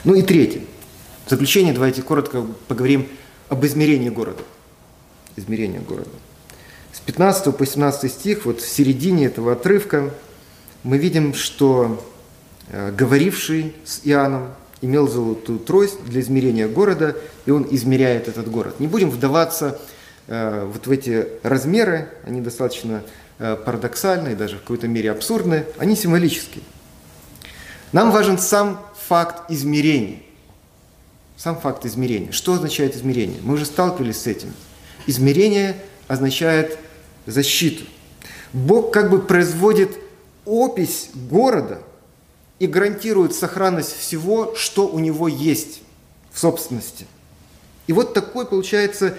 Ну 0.05 0.15
и 0.15 0.23
третье. 0.23 0.63
В 1.27 1.31
заключение 1.31 1.73
давайте 1.73 2.03
коротко 2.03 2.47
поговорим 2.69 3.09
об 3.49 3.65
измерении 3.65 4.09
города 4.09 4.43
измерения 5.37 5.81
города. 5.81 6.11
С 6.93 7.01
15 7.01 7.57
по 7.57 7.67
17 7.67 8.11
стих, 8.11 8.45
вот 8.45 8.61
в 8.61 8.69
середине 8.69 9.27
этого 9.27 9.53
отрывка, 9.53 10.13
мы 10.83 10.99
видим, 10.99 11.35
что 11.35 12.05
э, 12.69 12.93
говоривший 12.93 13.75
с 13.85 14.01
Иоанном 14.05 14.55
имел 14.85 15.09
золотую 15.09 15.59
трость 15.59 16.05
для 16.05 16.21
измерения 16.21 16.69
города, 16.69 17.17
и 17.47 17.51
он 17.51 17.67
измеряет 17.71 18.29
этот 18.29 18.51
город. 18.51 18.81
Не 18.81 18.87
будем 18.87 19.11
вдаваться 19.11 19.79
э, 20.27 20.69
вот 20.71 20.87
в 20.87 20.91
эти 20.91 21.27
размеры, 21.43 22.11
они 22.25 22.41
достаточно 22.41 23.03
э, 23.39 23.57
парадоксальные, 23.57 24.37
даже 24.37 24.57
в 24.57 24.61
какой-то 24.61 24.87
мере 24.87 25.11
абсурдные, 25.11 25.67
они 25.79 25.97
символические. 25.97 26.63
Нам 27.93 28.11
важен 28.11 28.39
сам 28.39 28.81
факт 29.09 29.51
измерения. 29.51 30.19
Сам 31.37 31.59
факт 31.59 31.87
измерения. 31.87 32.33
Что 32.33 32.53
означает 32.53 32.95
измерение? 32.95 33.39
Мы 33.43 33.55
уже 33.55 33.65
сталкивались 33.65 34.23
с 34.23 34.27
этим. 34.27 34.53
Измерение 35.07 35.77
означает 36.09 36.79
защиту. 37.27 37.85
Бог 38.53 38.93
как 38.93 39.11
бы 39.11 39.21
производит 39.21 39.91
опись 40.45 41.11
города 41.15 41.81
и 42.59 42.67
гарантирует 42.67 43.35
сохранность 43.35 43.97
всего, 43.97 44.55
что 44.55 44.89
у 44.89 44.99
него 44.99 45.29
есть 45.29 45.83
в 46.33 46.39
собственности. 46.39 47.07
И 47.87 47.93
вот 47.93 48.15
такой 48.15 48.47
получается 48.47 49.17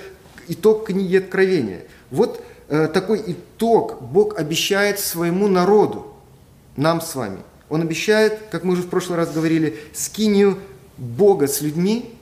итог 0.47 0.87
книги 0.87 1.17
Откровения. 1.17 1.83
Вот 2.11 2.41
э, 2.69 2.87
такой 2.87 3.23
итог 3.27 4.01
Бог 4.01 4.39
обещает 4.39 4.99
своему 4.99 5.47
народу, 5.47 6.13
нам 6.75 7.01
с 7.01 7.15
вами. 7.15 7.39
Он 7.69 7.81
обещает, 7.81 8.39
как 8.51 8.63
мы 8.63 8.73
уже 8.73 8.83
в 8.83 8.89
прошлый 8.89 9.17
раз 9.17 9.31
говорили, 9.31 9.77
скинию 9.93 10.59
Бога 10.97 11.47
с 11.47 11.61
людьми, 11.61 12.13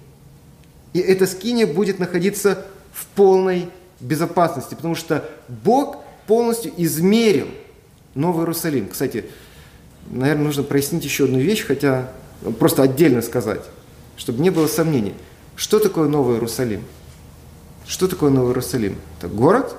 и 0.94 1.00
эта 1.00 1.26
скиния 1.28 1.68
будет 1.68 2.00
находиться 2.00 2.66
в 2.92 3.08
полной 3.08 3.70
безопасности, 4.00 4.76
потому 4.76 4.96
что 4.96 5.30
Бог 5.48 6.04
полностью 6.28 6.72
измерил 6.78 7.48
Новый 8.16 8.44
Иерусалим. 8.44 8.90
Кстати, 8.90 9.26
наверное, 10.10 10.46
нужно 10.46 10.64
прояснить 10.64 11.04
еще 11.04 11.26
одну 11.26 11.40
вещь, 11.40 11.66
хотя 11.66 12.12
ну, 12.42 12.52
просто 12.52 12.84
отдельно 12.84 13.22
сказать, 13.22 13.62
чтобы 14.18 14.42
не 14.42 14.50
было 14.50 14.68
сомнений. 14.68 15.14
Что 15.56 15.80
такое 15.80 16.08
Новый 16.08 16.36
Иерусалим? 16.36 16.84
Что 17.86 18.08
такое 18.08 18.30
Новый 18.32 18.50
Иерусалим? 18.50 18.98
Это 19.18 19.28
город? 19.28 19.76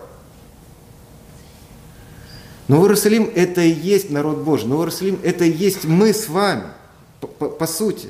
Новый 2.69 2.85
Иерусалим– 2.85 3.31
это 3.35 3.61
и 3.61 3.71
есть 3.71 4.11
народ 4.11 4.39
Божий. 4.39 4.69
Новый 4.69 4.83
Иерусалим– 4.83 5.19
это 5.23 5.45
и 5.45 5.51
есть 5.51 5.85
мы 5.85 6.15
с 6.15 6.29
вами, 6.29 6.65
по, 7.21 7.27
по, 7.27 7.49
по 7.49 7.67
сути, 7.67 8.09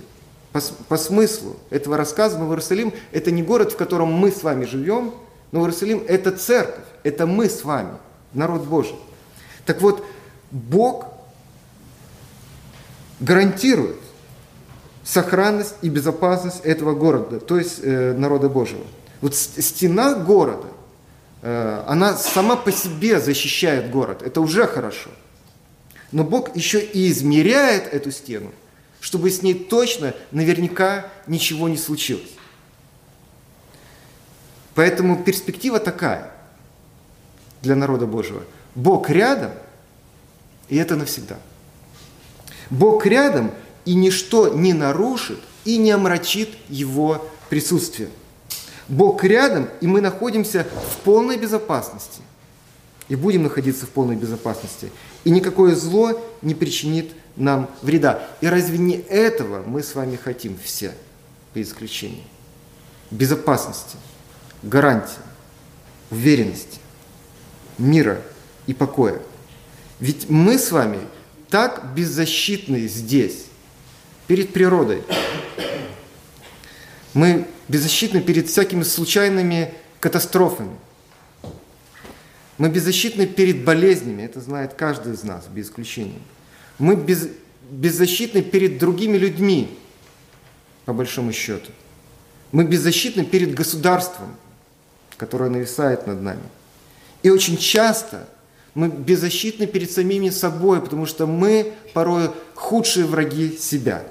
по, 0.53 0.61
по 0.88 0.96
смыслу 0.96 1.57
этого 1.70 1.96
рассказа. 1.96 2.38
Новый 2.38 2.53
Иерусалим– 2.53 2.92
это 3.12 3.31
не 3.33 3.42
город, 3.42 3.72
в 3.72 3.77
котором 3.77 4.12
мы 4.12 4.31
с 4.31 4.42
вами 4.42 4.64
живем. 4.64 5.14
Новый 5.50 5.66
Иерусалим– 5.66 6.05
это 6.09 6.31
церковь, 6.31 6.85
это 7.03 7.27
мы 7.27 7.48
с 7.48 7.64
вами, 7.64 7.94
народ 8.33 8.62
Божий. 8.62 8.96
Так 9.66 9.81
вот, 9.81 10.05
Бог 10.53 11.07
гарантирует 13.20 13.96
сохранность 15.05 15.77
и 15.83 15.88
безопасность 15.88 16.61
этого 16.64 16.94
города, 16.94 17.38
то 17.38 17.59
есть 17.59 17.81
э, 17.83 18.14
народа 18.14 18.48
Божьего. 18.48 18.85
Вот 19.20 19.35
стена 19.35 20.14
города, 20.14 20.68
э, 21.42 21.85
она 21.87 22.16
сама 22.16 22.57
по 22.57 22.72
себе 22.72 23.20
защищает 23.20 23.90
город, 23.90 24.22
это 24.22 24.40
уже 24.40 24.66
хорошо. 24.66 25.11
Но 26.11 26.24
Бог 26.24 26.57
еще 26.57 26.81
и 26.81 27.11
измеряет 27.11 27.92
эту 27.92 28.11
стену, 28.12 28.53
чтобы 29.00 29.31
с 29.31 29.42
ней 29.42 29.55
точно, 29.55 30.14
наверняка 30.31 31.07
ничего 31.27 31.68
не 31.68 31.77
случилось. 31.77 32.31
Поэтому 34.74 35.22
перспектива 35.22 35.79
такая 35.79 36.31
для 37.62 37.77
народа 37.77 38.07
Божьего. 38.07 38.42
Бог 38.74 39.11
рядом, 39.11 39.53
и 40.68 40.77
это 40.77 40.96
навсегда. 40.96 41.38
Бог 42.70 43.07
рядом, 43.07 43.50
и 43.85 43.94
ничто 43.94 44.48
не 44.48 44.72
нарушит 44.72 45.38
и 45.64 45.77
не 45.77 45.90
омрачит 45.90 46.50
Его 46.68 47.27
присутствие. 47.50 48.09
Бог 48.88 49.24
рядом, 49.24 49.68
и 49.81 49.87
мы 49.87 50.00
находимся 50.00 50.66
в 50.92 50.96
полной 50.98 51.37
безопасности. 51.37 52.20
И 53.09 53.16
будем 53.16 53.42
находиться 53.42 53.87
в 53.87 53.90
полной 53.90 54.16
безопасности. 54.16 54.90
И 55.24 55.31
никакое 55.31 55.74
зло 55.74 56.20
не 56.42 56.55
причинит 56.55 57.12
нам 57.37 57.68
вреда. 57.83 58.27
И 58.40 58.46
разве 58.46 58.79
не 58.79 58.94
этого 58.94 59.62
мы 59.66 59.83
с 59.83 59.94
вами 59.94 60.16
хотим 60.16 60.59
все, 60.62 60.92
по 61.53 61.61
исключению? 61.61 62.24
Безопасности, 63.11 63.96
гарантии, 64.62 65.20
уверенности, 66.11 66.79
мира 67.79 68.20
и 68.66 68.74
покоя. 68.74 69.20
Ведь 70.00 70.29
мы 70.29 70.59
с 70.59 70.70
вами 70.72 70.98
так 71.55 71.95
беззащитны 71.95 72.88
здесь, 72.88 73.45
перед 74.27 74.53
природой. 74.53 75.05
Мы 77.12 77.47
беззащитны 77.69 78.21
перед 78.21 78.49
всякими 78.49 78.83
случайными 78.83 79.73
катастрофами. 80.01 80.77
Мы 82.59 82.71
беззащитны 82.71 83.29
перед 83.29 83.64
болезнями, 83.64 84.25
это 84.25 84.40
знает 84.40 84.75
каждый 84.75 85.14
из 85.14 85.23
нас, 85.23 85.47
без 85.47 85.67
исключения. 85.67 86.19
Мы 86.81 86.97
без, 86.97 87.29
беззащитны 87.71 88.43
перед 88.43 88.79
другими 88.79 89.17
людьми, 89.17 89.79
по 90.87 90.93
большому 90.93 91.33
счету. 91.33 91.71
Мы 92.51 92.64
беззащитны 92.64 93.25
перед 93.25 93.55
государством, 93.55 94.35
которое 95.17 95.51
нависает 95.51 96.09
над 96.09 96.21
нами. 96.21 96.43
И 97.23 97.31
очень 97.31 97.57
часто 97.57 98.29
мы 98.74 98.88
беззащитны 98.88 99.66
перед 99.66 99.90
самими 99.90 100.30
собой, 100.30 100.80
потому 100.80 101.06
что 101.06 101.26
мы 101.26 101.72
порой 101.92 102.30
худшие 102.54 103.06
враги 103.06 103.56
себя. 103.56 104.04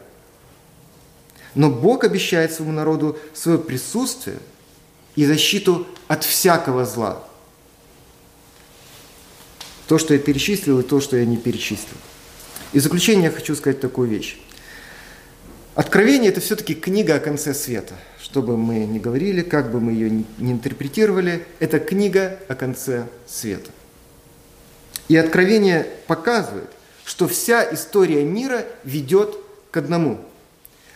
Но 1.56 1.69
Бог 1.69 2.04
обещает 2.04 2.52
своему 2.52 2.73
народу 2.73 3.17
свое 3.34 3.60
присутствие 3.60 4.38
и 5.15 5.26
защиту 5.26 5.86
от 6.08 6.23
всякого 6.23 6.86
зла. 6.86 7.23
То, 9.88 9.97
что 9.97 10.13
я 10.13 10.19
перечислил, 10.19 10.80
и 10.80 10.84
то, 10.84 11.02
что 11.02 11.17
я 11.17 11.26
не 11.26 11.38
перечислил. 11.38 11.97
И 12.71 12.80
в 12.80 12.82
заключение 12.82 13.26
я 13.26 13.32
хочу 13.32 13.56
сказать 13.56 13.82
такую 13.82 14.10
вещь. 14.10 14.39
Откровение– 15.76 16.30
это 16.32 16.39
все-таки 16.39 16.73
книга 16.73 17.15
о 17.15 17.19
конце 17.19 17.54
света. 17.54 17.95
Что 18.21 18.41
бы 18.41 18.58
мы 18.58 18.86
ни 18.86 18.97
говорили, 18.97 19.41
как 19.41 19.71
бы 19.71 19.80
мы 19.80 19.91
ее 19.91 20.10
ни 20.10 20.52
интерпретировали, 20.52 21.45
это 21.60 21.80
книга 21.80 22.39
о 22.47 22.56
конце 22.56 23.08
света. 23.28 23.71
И 25.08 25.18
Откровение 25.18 25.88
показывает, 26.08 26.70
что 27.06 27.28
вся 27.28 27.74
история 27.74 28.24
мира 28.24 28.66
ведет 28.84 29.38
к 29.72 29.78
одному– 29.78 30.20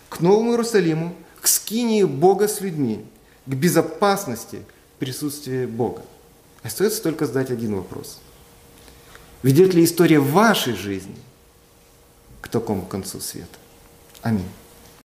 к 0.10 0.22
Новому 0.22 0.52
Иерусалиму, 0.52 1.16
к 1.42 1.48
скинии 1.48 2.04
Бога 2.04 2.48
с 2.48 2.62
людьми, 2.62 3.06
к 3.46 3.54
безопасности 3.54 4.62
присутствия 5.00 5.68
Бога. 5.68 6.02
Остается 6.64 7.04
только 7.04 7.26
задать 7.26 7.52
один 7.52 7.76
вопрос. 7.76 8.20
Ведет 9.44 9.74
ли 9.74 9.84
история 9.84 10.20
вашей 10.20 10.74
жизни 10.74 11.16
к 12.42 12.48
такому 12.48 12.86
концу 12.86 13.20
света? 13.20 13.58
Аминь. 14.22 14.50